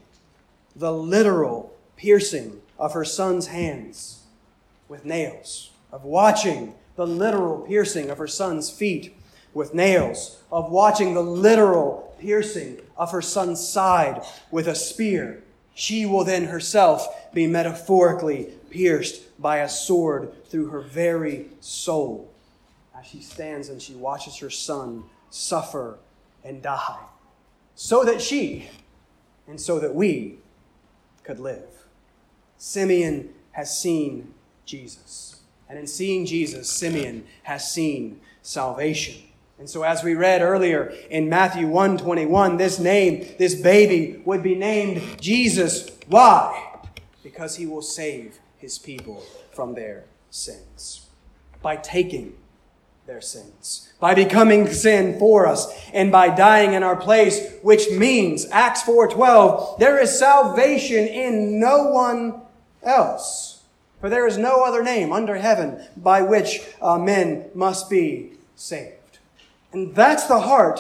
the 0.76 0.92
literal 0.92 1.74
piercing 1.96 2.60
of 2.78 2.92
her 2.92 3.06
son's 3.06 3.48
hands 3.48 4.24
with 4.90 5.06
nails, 5.06 5.72
of 5.94 6.04
watching 6.04 6.76
the 6.98 7.08
literal 7.08 7.60
piercing 7.62 8.10
of 8.10 8.18
her 8.18 8.28
son's 8.28 8.70
feet 8.70 9.16
with 9.60 9.74
nails, 9.74 10.42
of 10.52 10.72
watching 10.72 11.14
the 11.14 11.22
literal 11.22 12.16
piercing 12.18 12.80
of 12.96 13.12
her 13.12 13.22
son's 13.22 13.66
side 13.66 14.24
with 14.50 14.68
a 14.68 14.74
spear. 14.74 15.44
She 15.76 16.06
will 16.06 16.24
then 16.24 16.46
herself 16.46 17.06
be 17.34 17.46
metaphorically 17.46 18.54
pierced 18.70 19.22
by 19.40 19.58
a 19.58 19.70
sword 19.70 20.46
through 20.46 20.68
her 20.70 20.80
very 20.80 21.48
soul 21.60 22.32
as 22.98 23.06
she 23.06 23.22
stands 23.22 23.70
and 23.70 23.82
she 23.82 23.94
watches 23.94 24.38
her 24.38 24.50
son 24.50 25.04
suffer 25.30 25.98
and 26.44 26.62
die, 26.62 27.00
so 27.76 28.04
that 28.06 28.22
she 28.22 28.70
and 29.46 29.60
so 29.60 29.78
that 29.80 29.94
we 29.94 30.38
could 31.24 31.40
live. 31.40 31.86
Simeon 32.58 33.30
has 33.52 33.78
seen 33.78 34.34
Jesus. 34.66 35.42
And 35.68 35.78
in 35.78 35.86
seeing 35.86 36.26
Jesus, 36.26 36.72
Simeon 36.72 37.26
has 37.44 37.72
seen 37.72 38.22
salvation. 38.42 39.29
And 39.60 39.70
so 39.70 39.84
as 39.84 40.04
we 40.04 40.14
read 40.14 40.42
earlier 40.42 40.94
in 41.10 41.28
Matthew 41.28 41.68
1:21, 41.68 42.58
this 42.58 42.80
name, 42.80 43.28
this 43.38 43.56
baby 43.56 44.22
would 44.24 44.42
be 44.42 44.56
named 44.56 45.22
Jesus. 45.22 45.92
Why? 46.08 46.78
Because 47.22 47.58
he 47.58 47.66
will 47.66 47.82
save 47.82 48.40
his 48.58 48.80
people 48.80 49.22
from 49.52 49.74
their 49.76 50.06
sins 50.30 51.08
by 51.62 51.76
taking 51.76 52.38
their 53.06 53.20
sins, 53.20 53.90
by 54.00 54.14
becoming 54.14 54.72
sin 54.72 55.20
for 55.20 55.46
us 55.46 55.68
and 55.92 56.10
by 56.10 56.30
dying 56.30 56.74
in 56.74 56.84
our 56.84 56.96
place, 56.96 57.54
which 57.62 57.92
means 57.92 58.46
Acts 58.52 58.84
4:12, 58.84 59.78
there 59.78 60.00
is 60.00 60.18
salvation 60.18 61.06
in 61.06 61.60
no 61.60 61.84
one 61.84 62.42
else. 62.82 63.64
For 64.00 64.10
there 64.10 64.26
is 64.26 64.38
no 64.38 64.64
other 64.64 64.82
name 64.82 65.12
under 65.12 65.36
heaven 65.36 65.84
by 65.98 66.22
which 66.22 66.62
uh, 66.82 66.98
men 66.98 67.50
must 67.54 67.90
be 67.90 68.32
saved. 68.56 68.99
And 69.72 69.96
that's 69.96 70.26
the 70.28 70.42
heart 70.42 70.80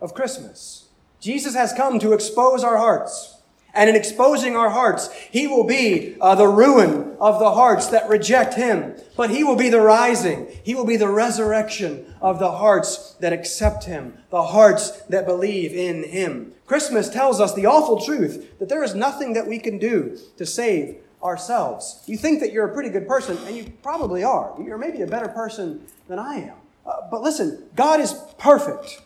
of 0.00 0.14
Christmas. 0.14 0.88
Jesus 1.20 1.54
has 1.54 1.72
come 1.72 1.98
to 1.98 2.12
expose 2.12 2.62
our 2.62 2.76
hearts. 2.76 3.32
And 3.74 3.90
in 3.90 3.96
exposing 3.96 4.56
our 4.56 4.70
hearts, 4.70 5.12
He 5.12 5.46
will 5.46 5.64
be 5.64 6.16
uh, 6.18 6.34
the 6.34 6.48
ruin 6.48 7.14
of 7.20 7.38
the 7.38 7.52
hearts 7.52 7.88
that 7.88 8.08
reject 8.08 8.54
Him. 8.54 8.94
But 9.16 9.28
He 9.28 9.44
will 9.44 9.56
be 9.56 9.68
the 9.68 9.82
rising. 9.82 10.48
He 10.64 10.74
will 10.74 10.86
be 10.86 10.96
the 10.96 11.10
resurrection 11.10 12.14
of 12.22 12.38
the 12.38 12.52
hearts 12.52 13.16
that 13.20 13.34
accept 13.34 13.84
Him, 13.84 14.16
the 14.30 14.44
hearts 14.44 15.02
that 15.10 15.26
believe 15.26 15.74
in 15.74 16.04
Him. 16.04 16.52
Christmas 16.64 17.10
tells 17.10 17.38
us 17.38 17.54
the 17.54 17.66
awful 17.66 18.00
truth 18.00 18.58
that 18.58 18.70
there 18.70 18.82
is 18.82 18.94
nothing 18.94 19.34
that 19.34 19.46
we 19.46 19.58
can 19.58 19.78
do 19.78 20.18
to 20.38 20.46
save 20.46 20.96
ourselves. 21.22 22.02
You 22.06 22.16
think 22.16 22.40
that 22.40 22.52
you're 22.52 22.68
a 22.68 22.72
pretty 22.72 22.88
good 22.88 23.06
person, 23.06 23.36
and 23.46 23.56
you 23.56 23.72
probably 23.82 24.24
are. 24.24 24.54
You're 24.58 24.78
maybe 24.78 25.02
a 25.02 25.06
better 25.06 25.28
person 25.28 25.86
than 26.08 26.18
I 26.18 26.36
am. 26.36 26.56
Uh, 26.86 27.08
but 27.10 27.22
listen, 27.22 27.64
God 27.74 28.00
is 28.00 28.14
perfect. 28.38 29.02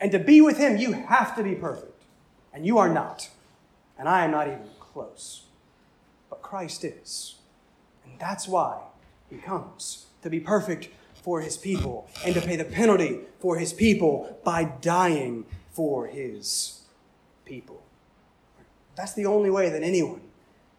And 0.00 0.12
to 0.12 0.18
be 0.18 0.40
with 0.40 0.58
Him, 0.58 0.76
you 0.76 0.92
have 0.92 1.36
to 1.36 1.42
be 1.42 1.54
perfect. 1.54 2.02
And 2.52 2.66
you 2.66 2.78
are 2.78 2.92
not. 2.92 3.30
And 3.98 4.08
I 4.08 4.24
am 4.24 4.32
not 4.32 4.48
even 4.48 4.62
close. 4.80 5.44
But 6.28 6.42
Christ 6.42 6.84
is. 6.84 7.36
And 8.04 8.18
that's 8.18 8.48
why 8.48 8.80
He 9.30 9.36
comes 9.36 10.06
to 10.22 10.30
be 10.30 10.40
perfect 10.40 10.88
for 11.22 11.40
His 11.40 11.56
people 11.56 12.08
and 12.24 12.34
to 12.34 12.40
pay 12.40 12.56
the 12.56 12.64
penalty 12.64 13.20
for 13.38 13.58
His 13.58 13.72
people 13.72 14.38
by 14.44 14.64
dying 14.64 15.46
for 15.70 16.06
His 16.06 16.82
people. 17.44 17.82
That's 18.96 19.14
the 19.14 19.26
only 19.26 19.50
way 19.50 19.70
that 19.70 19.82
anyone 19.82 20.22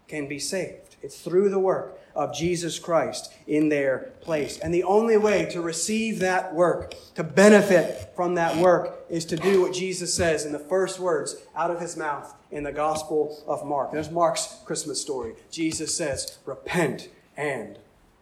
can 0.08 0.28
be 0.28 0.40
saved. 0.40 0.98
It's 1.02 1.22
through 1.22 1.50
the 1.50 1.60
work 1.60 1.99
of 2.20 2.36
Jesus 2.36 2.78
Christ 2.78 3.34
in 3.48 3.70
their 3.70 4.12
place. 4.20 4.60
And 4.60 4.74
the 4.74 4.84
only 4.84 5.16
way 5.16 5.46
to 5.52 5.62
receive 5.62 6.20
that 6.20 6.54
work, 6.54 6.94
to 7.16 7.24
benefit 7.24 8.12
from 8.14 8.36
that 8.36 8.58
work, 8.58 9.06
is 9.10 9.24
to 9.26 9.38
do 9.38 9.62
what 9.62 9.74
Jesus 9.74 10.14
says 10.14 10.46
in 10.46 10.52
the 10.52 10.60
first 10.60 11.00
words 11.00 11.38
out 11.56 11.72
of 11.72 11.80
his 11.80 11.96
mouth 11.96 12.36
in 12.52 12.64
the 12.64 12.74
Gospel 12.74 13.42
of 13.48 13.66
Mark. 13.66 13.94
There's 13.94 14.12
Mark's 14.12 14.58
Christmas 14.66 15.02
story. 15.02 15.36
Jesus 15.50 15.96
says, 15.96 16.40
Repent 16.46 17.08
and 17.38 17.80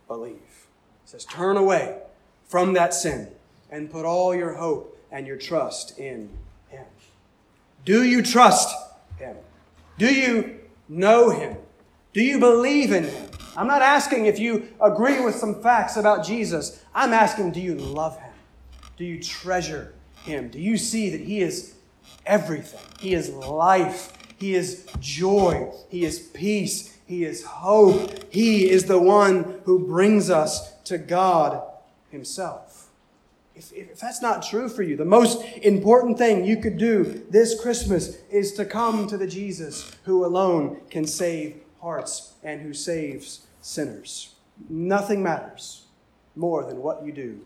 believe. 0.08 0.36
He 0.36 1.10
says, 1.10 1.26
Turn 1.26 1.58
away 1.58 1.98
from 2.48 2.74
that 2.74 2.94
sin 2.94 3.30
and 3.72 3.90
put 3.90 4.06
all 4.06 4.36
your 4.36 4.54
hope 4.54 4.96
and 5.12 5.26
your 5.26 5.38
trust 5.38 5.98
in 5.98 6.30
him. 6.70 6.86
Do 7.84 8.04
you 8.04 8.22
trust 8.22 8.78
him? 9.18 9.38
Do 9.98 10.14
you 10.14 10.60
know 10.88 11.32
him? 11.32 11.58
Do 12.14 12.22
you 12.22 12.38
believe 12.38 12.92
in 12.92 13.06
him? 13.06 13.27
I'm 13.58 13.68
not 13.68 13.82
asking 13.82 14.28
if 14.28 14.40
you 14.40 14.70
agree 14.80 15.20
with 15.20 15.36
some 15.36 15.62
facts 15.62 15.98
about 15.98 16.26
Jesus. 16.26 16.82
I'm 16.96 17.12
asking, 17.12 17.52
do 17.52 17.60
you 17.60 17.76
love 17.76 18.18
him? 18.18 18.28
Do 18.98 19.06
you 19.06 19.22
treasure 19.22 19.94
Him? 20.24 20.50
Do 20.50 20.60
you 20.60 20.76
see 20.76 21.10
that 21.12 21.22
He 21.22 21.40
is 21.40 21.76
everything? 22.26 22.80
He 23.00 23.14
is 23.14 23.30
life. 23.30 24.12
He 24.40 24.56
is 24.56 24.88
joy. 25.00 25.72
He 25.90 26.04
is 26.04 26.20
peace. 26.20 26.98
He 27.06 27.24
is 27.24 27.46
hope. 27.46 28.32
He 28.34 28.70
is 28.70 28.86
the 28.86 29.00
one 29.00 29.62
who 29.66 29.88
brings 29.88 30.30
us 30.30 30.74
to 30.86 30.98
God 30.98 31.62
Himself. 32.10 32.90
If, 33.56 33.72
if 33.72 34.00
that's 34.00 34.22
not 34.22 34.44
true 34.44 34.70
for 34.70 34.84
you, 34.84 34.96
the 34.96 35.06
most 35.06 35.44
important 35.64 36.18
thing 36.18 36.44
you 36.46 36.58
could 36.58 36.78
do 36.78 37.26
this 37.30 37.60
Christmas 37.60 38.18
is 38.30 38.54
to 38.54 38.66
come 38.66 39.08
to 39.08 39.18
the 39.18 39.26
Jesus 39.26 39.92
who 40.06 40.26
alone 40.26 40.82
can 40.90 41.08
save 41.08 41.56
hearts 41.82 42.34
and 42.44 42.62
who 42.62 42.74
saves 42.74 43.47
sinners. 43.68 44.36
Nothing 44.70 45.22
matters 45.22 45.86
more 46.36 46.64
than 46.64 46.82
what 46.82 47.06
you 47.06 47.12
do 47.12 47.42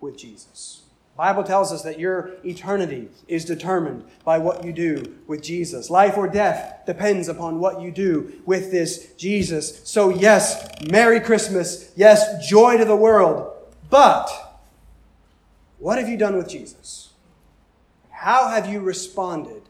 with 0.00 0.16
Jesus. 0.16 0.82
Bible 1.16 1.44
tells 1.44 1.72
us 1.72 1.82
that 1.82 1.98
your 1.98 2.30
eternity 2.44 3.08
is 3.28 3.44
determined 3.44 4.04
by 4.24 4.38
what 4.38 4.64
you 4.64 4.72
do 4.72 5.18
with 5.26 5.42
Jesus. 5.42 5.90
Life 5.90 6.16
or 6.16 6.26
death 6.26 6.80
depends 6.86 7.28
upon 7.28 7.58
what 7.58 7.80
you 7.80 7.90
do 7.90 8.40
with 8.46 8.70
this 8.70 9.12
Jesus. 9.14 9.82
So 9.84 10.08
yes, 10.08 10.70
Merry 10.90 11.20
Christmas. 11.20 11.92
Yes, 11.96 12.48
joy 12.48 12.78
to 12.78 12.84
the 12.84 12.96
world. 12.96 13.52
But 13.90 14.30
what 15.78 15.98
have 15.98 16.08
you 16.08 16.16
done 16.16 16.36
with 16.36 16.48
Jesus? 16.48 17.12
How 18.10 18.48
have 18.48 18.68
you 18.68 18.80
responded 18.80 19.62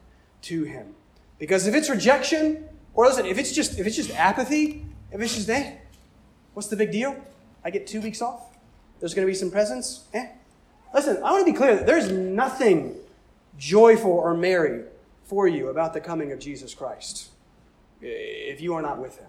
to 0.43 0.63
him? 0.63 0.95
Because 1.39 1.67
if 1.67 1.75
it's 1.75 1.89
rejection, 1.89 2.69
or 2.93 3.05
listen, 3.05 3.25
if 3.25 3.37
it's 3.37 3.51
just 3.51 3.79
if 3.79 3.85
it's 3.85 3.97
just 3.97 4.11
apathy, 4.11 4.85
if 5.11 5.19
it's 5.19 5.35
just 5.35 5.49
eh, 5.49 5.73
what's 6.53 6.67
the 6.67 6.75
big 6.75 6.91
deal? 6.91 7.15
I 7.63 7.69
get 7.69 7.87
two 7.87 8.01
weeks 8.01 8.21
off. 8.21 8.57
There's 8.99 9.13
going 9.13 9.25
to 9.25 9.31
be 9.31 9.35
some 9.35 9.51
presents. 9.51 10.05
Eh, 10.13 10.27
Listen, 10.93 11.17
I 11.17 11.31
want 11.31 11.45
to 11.45 11.51
be 11.51 11.57
clear 11.57 11.75
that 11.75 11.87
there's 11.87 12.11
nothing 12.11 12.95
joyful 13.57 14.11
or 14.11 14.35
merry 14.35 14.83
for 15.25 15.47
you 15.47 15.69
about 15.69 15.93
the 15.93 15.99
coming 15.99 16.31
of 16.31 16.39
Jesus 16.39 16.75
Christ 16.75 17.29
if 17.99 18.61
you 18.61 18.75
are 18.75 18.81
not 18.81 18.99
with 18.99 19.17
him. 19.17 19.27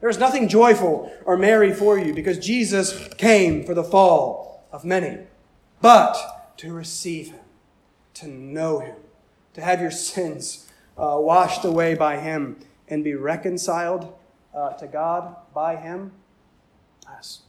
There's 0.00 0.18
nothing 0.18 0.48
joyful 0.48 1.12
or 1.24 1.36
merry 1.36 1.72
for 1.74 1.98
you 1.98 2.14
because 2.14 2.38
Jesus 2.38 3.12
came 3.14 3.64
for 3.64 3.74
the 3.74 3.82
fall 3.82 4.64
of 4.70 4.84
many, 4.84 5.18
but 5.80 6.54
to 6.58 6.72
receive 6.72 7.32
him, 7.32 7.40
to 8.14 8.28
know 8.28 8.78
him, 8.78 8.96
to 9.54 9.60
have 9.60 9.80
your 9.80 9.90
sins 9.90 10.68
uh, 10.96 11.16
washed 11.18 11.64
away 11.64 11.94
by 11.94 12.18
him 12.18 12.56
and 12.88 13.02
be 13.02 13.14
reconciled 13.14 14.14
uh, 14.54 14.74
to 14.74 14.86
God 14.86 15.34
by 15.52 15.76
him. 15.76 16.12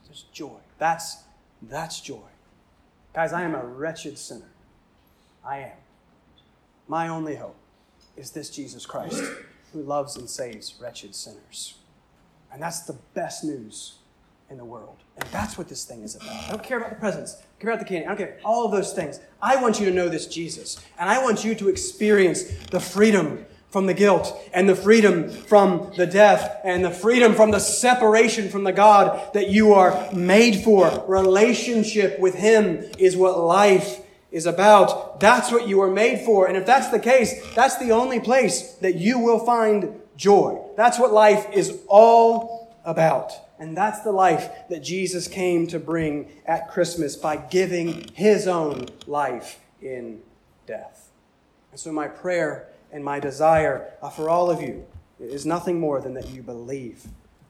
There's 0.08 0.26
joy. 0.34 0.60
That's, 0.78 1.24
that's 1.62 2.02
joy. 2.02 2.30
Guys, 3.14 3.34
I 3.34 3.44
am 3.44 3.56
a 3.56 3.64
wretched 3.64 4.18
sinner. 4.18 4.50
I 5.46 5.60
am. 5.60 5.78
My 6.88 7.08
only 7.08 7.36
hope 7.36 7.56
is 8.18 8.32
this 8.32 8.50
Jesus 8.50 8.86
Christ 8.86 9.24
who 9.74 9.82
loves 9.82 10.18
and 10.18 10.30
saves 10.30 10.76
wretched 10.82 11.16
sinners. 11.16 11.76
And 12.52 12.62
that's 12.62 12.82
the 12.82 12.98
best 13.14 13.44
news 13.44 13.96
in 14.50 14.58
the 14.58 14.66
world. 14.66 14.98
And 15.18 15.28
that's 15.30 15.58
what 15.58 15.70
this 15.70 15.86
thing 15.86 16.04
is 16.04 16.16
about. 16.16 16.30
I 16.30 16.50
don't 16.50 16.64
care 16.64 16.78
about 16.78 16.90
the 16.90 16.98
presents, 16.98 17.36
I 17.36 17.40
don't 17.42 17.60
care 17.60 17.72
about 17.72 17.80
the 17.80 17.90
candy, 17.90 18.06
I 18.06 18.10
don't 18.10 18.18
care 18.18 18.40
all 18.44 18.66
of 18.66 18.72
those 18.72 18.94
things. 18.94 19.20
I 19.42 19.62
want 19.62 19.80
you 19.80 19.86
to 19.86 19.92
know 19.92 20.10
this 20.10 20.28
Jesus. 20.28 20.84
And 21.00 21.10
I 21.10 21.24
want 21.24 21.44
you 21.46 21.56
to 21.56 21.70
experience 21.70 22.44
the 22.70 22.80
freedom 22.80 23.46
from 23.72 23.86
the 23.86 23.94
guilt 23.94 24.38
and 24.54 24.68
the 24.68 24.76
freedom 24.76 25.30
from 25.30 25.92
the 25.96 26.06
death 26.06 26.60
and 26.64 26.84
the 26.84 26.92
freedom 26.92 27.34
from 27.34 27.52
the 27.52 27.60
separation 27.60 28.50
from 28.50 28.66
the 28.66 28.74
God 28.74 29.34
that 29.34 29.50
you 29.50 29.74
are 29.74 30.12
made 30.12 30.58
for. 30.64 31.04
Relationship 31.08 32.20
with 32.20 32.36
Him 32.36 32.84
is 33.00 33.16
what 33.16 33.40
life 33.40 34.02
is 34.32 34.46
about. 34.46 35.20
That's 35.20 35.52
what 35.52 35.68
you 35.68 35.82
are 35.82 35.92
made 35.92 36.22
for. 36.22 36.48
And 36.48 36.58
if 36.58 36.66
that's 36.66 36.90
the 36.90 37.00
case, 37.00 37.34
that's 37.56 37.78
the 37.78 37.92
only 37.92 38.20
place 38.20 38.74
that 38.76 38.96
you 38.96 39.20
will 39.20 39.40
find 39.40 40.00
joy. 40.18 40.62
That's 40.76 41.00
what 41.00 41.12
life 41.12 41.48
is 41.54 41.80
all 41.88 42.76
about. 42.84 43.32
And 43.58 43.78
that's 43.78 44.02
the 44.02 44.12
life 44.12 44.50
that 44.70 44.82
Jesus 44.82 45.28
came 45.28 45.68
to 45.68 45.80
bring 45.80 46.30
at 46.46 46.72
Christmas 46.72 47.16
by 47.16 47.38
giving 47.38 48.10
His 48.14 48.48
own 48.48 48.88
life 49.06 49.60
in 49.82 50.22
death. 50.66 51.10
And 51.72 51.80
so 51.80 51.92
my 51.92 52.08
prayer 52.08 52.71
and 52.92 53.04
my 53.04 53.20
desire 53.20 53.94
uh, 54.02 54.10
for 54.10 54.30
all 54.30 54.50
of 54.50 54.62
you 54.62 54.86
is 55.20 55.46
nothing 55.46 55.80
more 55.80 56.02
than 56.02 56.14
that 56.16 56.30
you 56.30 56.42
believe 56.42 57.06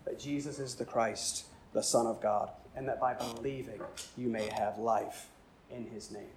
that 0.06 0.20
Jesus 0.20 0.60
is 0.60 0.76
the 0.76 0.86
Christ, 0.86 1.46
the 1.74 1.82
Son 1.82 2.06
of 2.06 2.22
God, 2.22 2.50
and 2.76 2.88
that 2.88 3.00
by 3.00 3.14
believing 3.14 3.80
you 4.18 4.28
may 4.28 4.48
have 4.50 4.78
life 4.78 5.28
in 5.70 5.86
his 5.86 6.12
name. 6.12 6.30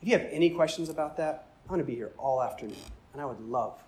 If 0.00 0.08
you 0.08 0.18
have 0.18 0.26
any 0.30 0.50
questions 0.50 0.88
about 0.88 1.16
that, 1.18 1.46
I'm 1.64 1.68
going 1.68 1.80
to 1.80 1.86
be 1.86 1.94
here 1.94 2.12
all 2.18 2.42
afternoon, 2.42 2.76
and 3.12 3.22
I 3.22 3.24
would 3.24 3.40
love 3.40 3.80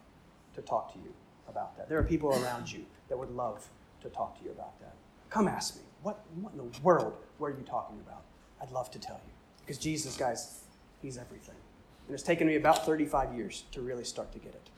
to 0.54 0.62
talk 0.62 0.92
to 0.92 0.98
you 0.98 1.12
about 1.48 1.76
that. 1.76 1.88
There 1.88 1.98
are 1.98 2.04
people 2.04 2.30
around 2.30 2.70
you 2.70 2.84
that 3.08 3.18
would 3.18 3.30
love 3.30 3.68
to 4.02 4.08
talk 4.08 4.38
to 4.38 4.44
you 4.44 4.50
about 4.50 4.78
that. 4.80 4.94
Come 5.30 5.48
ask 5.48 5.76
me, 5.76 5.82
what, 6.02 6.24
what 6.40 6.52
in 6.52 6.58
the 6.58 6.80
world 6.80 7.14
were 7.38 7.50
you 7.50 7.64
talking 7.66 7.98
about? 8.06 8.22
I'd 8.62 8.70
love 8.70 8.90
to 8.92 8.98
tell 8.98 9.20
you. 9.26 9.32
Because 9.60 9.78
Jesus, 9.78 10.16
guys, 10.16 10.60
he's 11.02 11.18
everything. 11.18 11.56
And 12.06 12.14
it's 12.14 12.22
taken 12.22 12.46
me 12.46 12.56
about 12.56 12.84
35 12.84 13.34
years 13.34 13.64
to 13.72 13.80
really 13.80 14.04
start 14.04 14.32
to 14.32 14.38
get 14.38 14.54
it. 14.54 14.68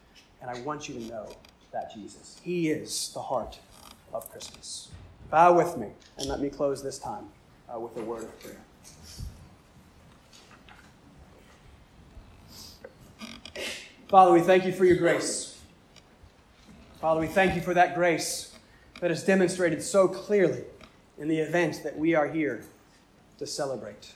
And 0.40 0.50
I 0.50 0.60
want 0.60 0.88
you 0.88 0.94
to 0.94 1.00
know 1.00 1.28
that 1.72 1.92
Jesus. 1.92 2.40
He 2.42 2.70
is 2.70 3.10
the 3.12 3.22
heart 3.22 3.58
of 4.12 4.30
Christmas. 4.30 4.88
Bow 5.30 5.54
with 5.54 5.76
me 5.76 5.88
and 6.18 6.28
let 6.28 6.40
me 6.40 6.48
close 6.48 6.82
this 6.82 6.98
time 6.98 7.26
uh, 7.72 7.78
with 7.78 7.96
a 7.96 8.02
word 8.02 8.22
of 8.22 8.40
prayer. 8.40 8.60
Father, 14.08 14.32
we 14.32 14.40
thank 14.40 14.64
you 14.64 14.72
for 14.72 14.84
your 14.84 14.96
grace. 14.96 15.58
Father, 17.00 17.20
we 17.20 17.26
thank 17.26 17.56
you 17.56 17.60
for 17.60 17.74
that 17.74 17.96
grace 17.96 18.56
that 19.00 19.10
is 19.10 19.24
demonstrated 19.24 19.82
so 19.82 20.06
clearly 20.06 20.62
in 21.18 21.28
the 21.28 21.38
event 21.38 21.82
that 21.82 21.98
we 21.98 22.14
are 22.14 22.28
here 22.28 22.64
to 23.38 23.46
celebrate. 23.46 24.12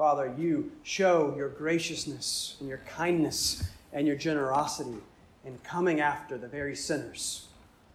Father, 0.00 0.34
you 0.38 0.72
show 0.82 1.34
your 1.36 1.50
graciousness 1.50 2.56
and 2.58 2.66
your 2.66 2.80
kindness 2.88 3.68
and 3.92 4.06
your 4.06 4.16
generosity 4.16 4.96
in 5.44 5.58
coming 5.58 6.00
after 6.00 6.38
the 6.38 6.48
very 6.48 6.74
sinners 6.74 7.48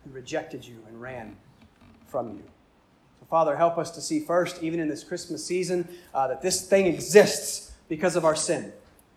who 0.04 0.12
rejected 0.12 0.64
you 0.64 0.76
and 0.88 1.02
ran 1.02 1.36
from 2.06 2.30
you. 2.30 2.44
So, 3.20 3.26
Father, 3.28 3.58
help 3.58 3.80
us 3.80 3.90
to 3.90 4.02
see 4.02 4.20
first, 4.20 4.62
even 4.62 4.80
in 4.80 4.88
this 4.88 5.04
Christmas 5.04 5.44
season, 5.44 5.90
uh, 6.14 6.28
that 6.28 6.44
this 6.44 6.70
thing 6.70 6.86
exists 6.86 7.72
because 7.90 8.16
of 8.16 8.24
our 8.24 8.36
sin, 8.36 8.72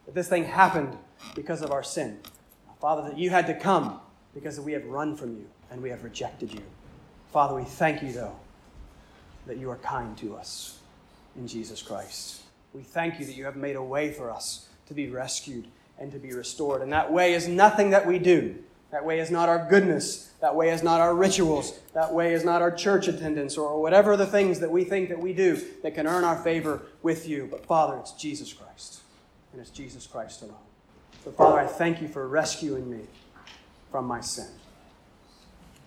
that 0.07 0.15
this 0.15 0.31
thing 0.31 0.45
happened 0.47 0.97
because 1.35 1.61
of 1.61 1.71
our 1.71 1.83
sin. 1.83 2.19
Father, 2.81 3.03
that 3.03 3.19
you 3.19 3.29
had 3.29 3.47
to 3.49 3.55
come 3.55 4.01
because 4.33 4.59
we 4.59 4.73
have 4.73 4.87
run 4.87 5.15
from 5.15 5.37
you 5.37 5.45
and 5.71 5.83
we 5.83 5.91
have 5.91 6.05
rejected 6.05 6.55
you. 6.55 6.63
Father, 7.35 7.55
we 7.55 7.65
thank 7.65 8.03
you, 8.03 8.13
though, 8.15 8.37
that 9.47 9.59
you 9.59 9.69
are 9.69 9.77
kind 9.77 10.17
to 10.17 10.35
us 10.35 10.79
in 11.37 11.47
Jesus 11.47 11.83
Christ. 11.83 12.45
We 12.79 12.85
thank 12.85 13.19
you 13.19 13.27
that 13.27 13.35
you 13.35 13.45
have 13.45 13.57
made 13.57 13.75
a 13.75 13.83
way 13.83 14.13
for 14.13 14.31
us 14.31 14.69
to 14.87 14.95
be 14.95 15.09
rescued 15.09 15.67
and 15.99 16.13
to 16.13 16.19
be 16.21 16.33
restored. 16.33 16.81
And 16.81 16.93
that 16.93 17.13
way 17.13 17.35
is 17.35 17.49
nothing 17.49 17.91
that 17.91 18.07
we 18.07 18.21
do. 18.21 18.55
That 18.93 19.05
way 19.05 19.19
is 19.19 19.33
not 19.33 19.49
our 19.49 19.67
goodness. 19.69 20.31
That 20.41 20.55
way 20.55 20.71
is 20.71 20.85
not 20.85 21.01
our 21.01 21.13
rituals. 21.13 21.77
That 21.93 22.15
way 22.15 22.35
is 22.35 22.45
not 22.45 22.63
our 22.63 22.71
church 22.71 23.09
attendance 23.09 23.59
or 23.59 23.83
whatever 23.83 24.17
the 24.17 24.29
things 24.29 24.61
that 24.61 24.71
we 24.71 24.85
think 24.85 25.09
that 25.09 25.19
we 25.19 25.33
do 25.33 25.61
that 25.83 25.97
can 25.97 26.07
earn 26.07 26.23
our 26.23 26.37
favor 26.37 26.83
with 27.03 27.29
you. 27.29 27.49
But 27.51 27.67
Father, 27.67 27.97
it's 27.99 28.13
Jesus 28.13 28.53
Christ. 28.53 29.01
And 29.51 29.61
it's 29.61 29.71
Jesus 29.71 30.07
Christ 30.07 30.43
alone. 30.43 30.55
So, 31.25 31.33
Father, 31.33 31.59
I 31.59 31.67
thank 31.67 32.01
you 32.01 32.07
for 32.07 32.29
rescuing 32.29 32.89
me 32.89 33.01
from 33.91 34.05
my 34.05 34.21
sin. 34.21 34.47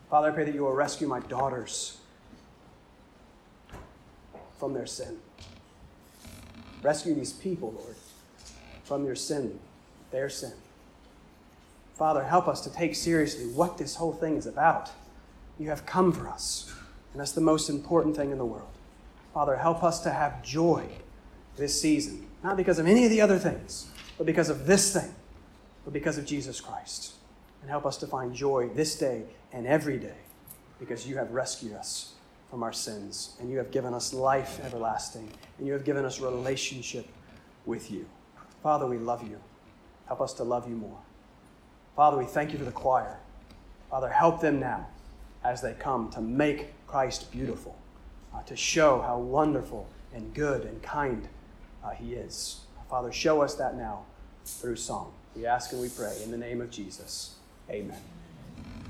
Father, 0.09 0.27
I 0.27 0.31
pray 0.31 0.43
that 0.43 0.53
you 0.53 0.63
will 0.63 0.73
rescue 0.73 1.07
my 1.07 1.21
daughters 1.21 1.99
from 4.59 4.73
their 4.73 4.87
sin. 4.87 5.19
Rescue 6.83 7.13
these 7.13 7.33
people, 7.33 7.73
Lord, 7.77 7.95
from 8.83 9.05
your 9.05 9.15
sin, 9.15 9.59
their 10.11 10.29
sin. 10.29 10.53
Father, 11.95 12.23
help 12.23 12.47
us 12.47 12.61
to 12.61 12.73
take 12.73 12.95
seriously 12.95 13.45
what 13.45 13.77
this 13.77 13.95
whole 13.95 14.13
thing 14.13 14.35
is 14.35 14.47
about. 14.47 14.89
You 15.59 15.69
have 15.69 15.85
come 15.85 16.11
for 16.11 16.27
us, 16.27 16.73
and 17.11 17.19
that's 17.19 17.33
the 17.33 17.41
most 17.41 17.69
important 17.69 18.15
thing 18.15 18.31
in 18.31 18.39
the 18.39 18.45
world. 18.45 18.67
Father, 19.33 19.55
help 19.55 19.83
us 19.83 19.99
to 20.01 20.11
have 20.11 20.43
joy 20.43 20.85
this 21.57 21.79
season, 21.79 22.27
not 22.43 22.57
because 22.57 22.79
of 22.79 22.87
any 22.87 23.05
of 23.05 23.11
the 23.11 23.21
other 23.21 23.37
things, 23.37 23.87
but 24.17 24.25
because 24.25 24.49
of 24.49 24.65
this 24.65 24.93
thing, 24.93 25.13
but 25.83 25.93
because 25.93 26.17
of 26.17 26.25
Jesus 26.25 26.59
Christ. 26.59 27.13
And 27.61 27.69
help 27.69 27.85
us 27.85 27.97
to 27.97 28.07
find 28.07 28.33
joy 28.33 28.69
this 28.69 28.97
day 28.97 29.23
and 29.53 29.67
every 29.67 29.99
day 29.99 30.17
because 30.79 31.07
you 31.07 31.17
have 31.17 31.31
rescued 31.31 31.73
us 31.73 32.10
from 32.51 32.63
our 32.63 32.73
sins, 32.73 33.37
and 33.39 33.49
you 33.49 33.57
have 33.57 33.71
given 33.71 33.93
us 33.93 34.13
life 34.13 34.59
everlasting, 34.65 35.31
and 35.57 35.65
you 35.65 35.71
have 35.71 35.85
given 35.85 36.03
us 36.03 36.19
relationship 36.19 37.07
with 37.65 37.89
you. 37.89 38.05
Father, 38.61 38.85
we 38.85 38.97
love 38.97 39.23
you. 39.23 39.39
Help 40.05 40.19
us 40.19 40.33
to 40.33 40.43
love 40.43 40.67
you 40.69 40.75
more. 40.75 40.99
Father, 41.95 42.17
we 42.17 42.25
thank 42.25 42.51
you 42.51 42.59
for 42.59 42.65
the 42.65 42.71
choir. 42.71 43.17
Father, 43.89 44.09
help 44.09 44.41
them 44.41 44.59
now 44.59 44.85
as 45.45 45.61
they 45.61 45.73
come 45.79 46.09
to 46.11 46.19
make 46.19 46.73
Christ 46.87 47.31
beautiful, 47.31 47.77
uh, 48.35 48.43
to 48.43 48.55
show 48.57 49.01
how 49.01 49.17
wonderful 49.17 49.87
and 50.13 50.33
good 50.33 50.65
and 50.65 50.83
kind 50.83 51.29
uh, 51.83 51.91
he 51.91 52.13
is. 52.13 52.59
Father, 52.89 53.13
show 53.13 53.41
us 53.41 53.55
that 53.55 53.77
now 53.77 54.03
through 54.43 54.75
song. 54.75 55.13
We 55.35 55.45
ask 55.45 55.71
and 55.71 55.81
we 55.81 55.87
pray 55.87 56.17
in 56.21 56.31
the 56.31 56.37
name 56.37 56.59
of 56.59 56.69
Jesus. 56.69 57.35
Amen. 57.69 57.97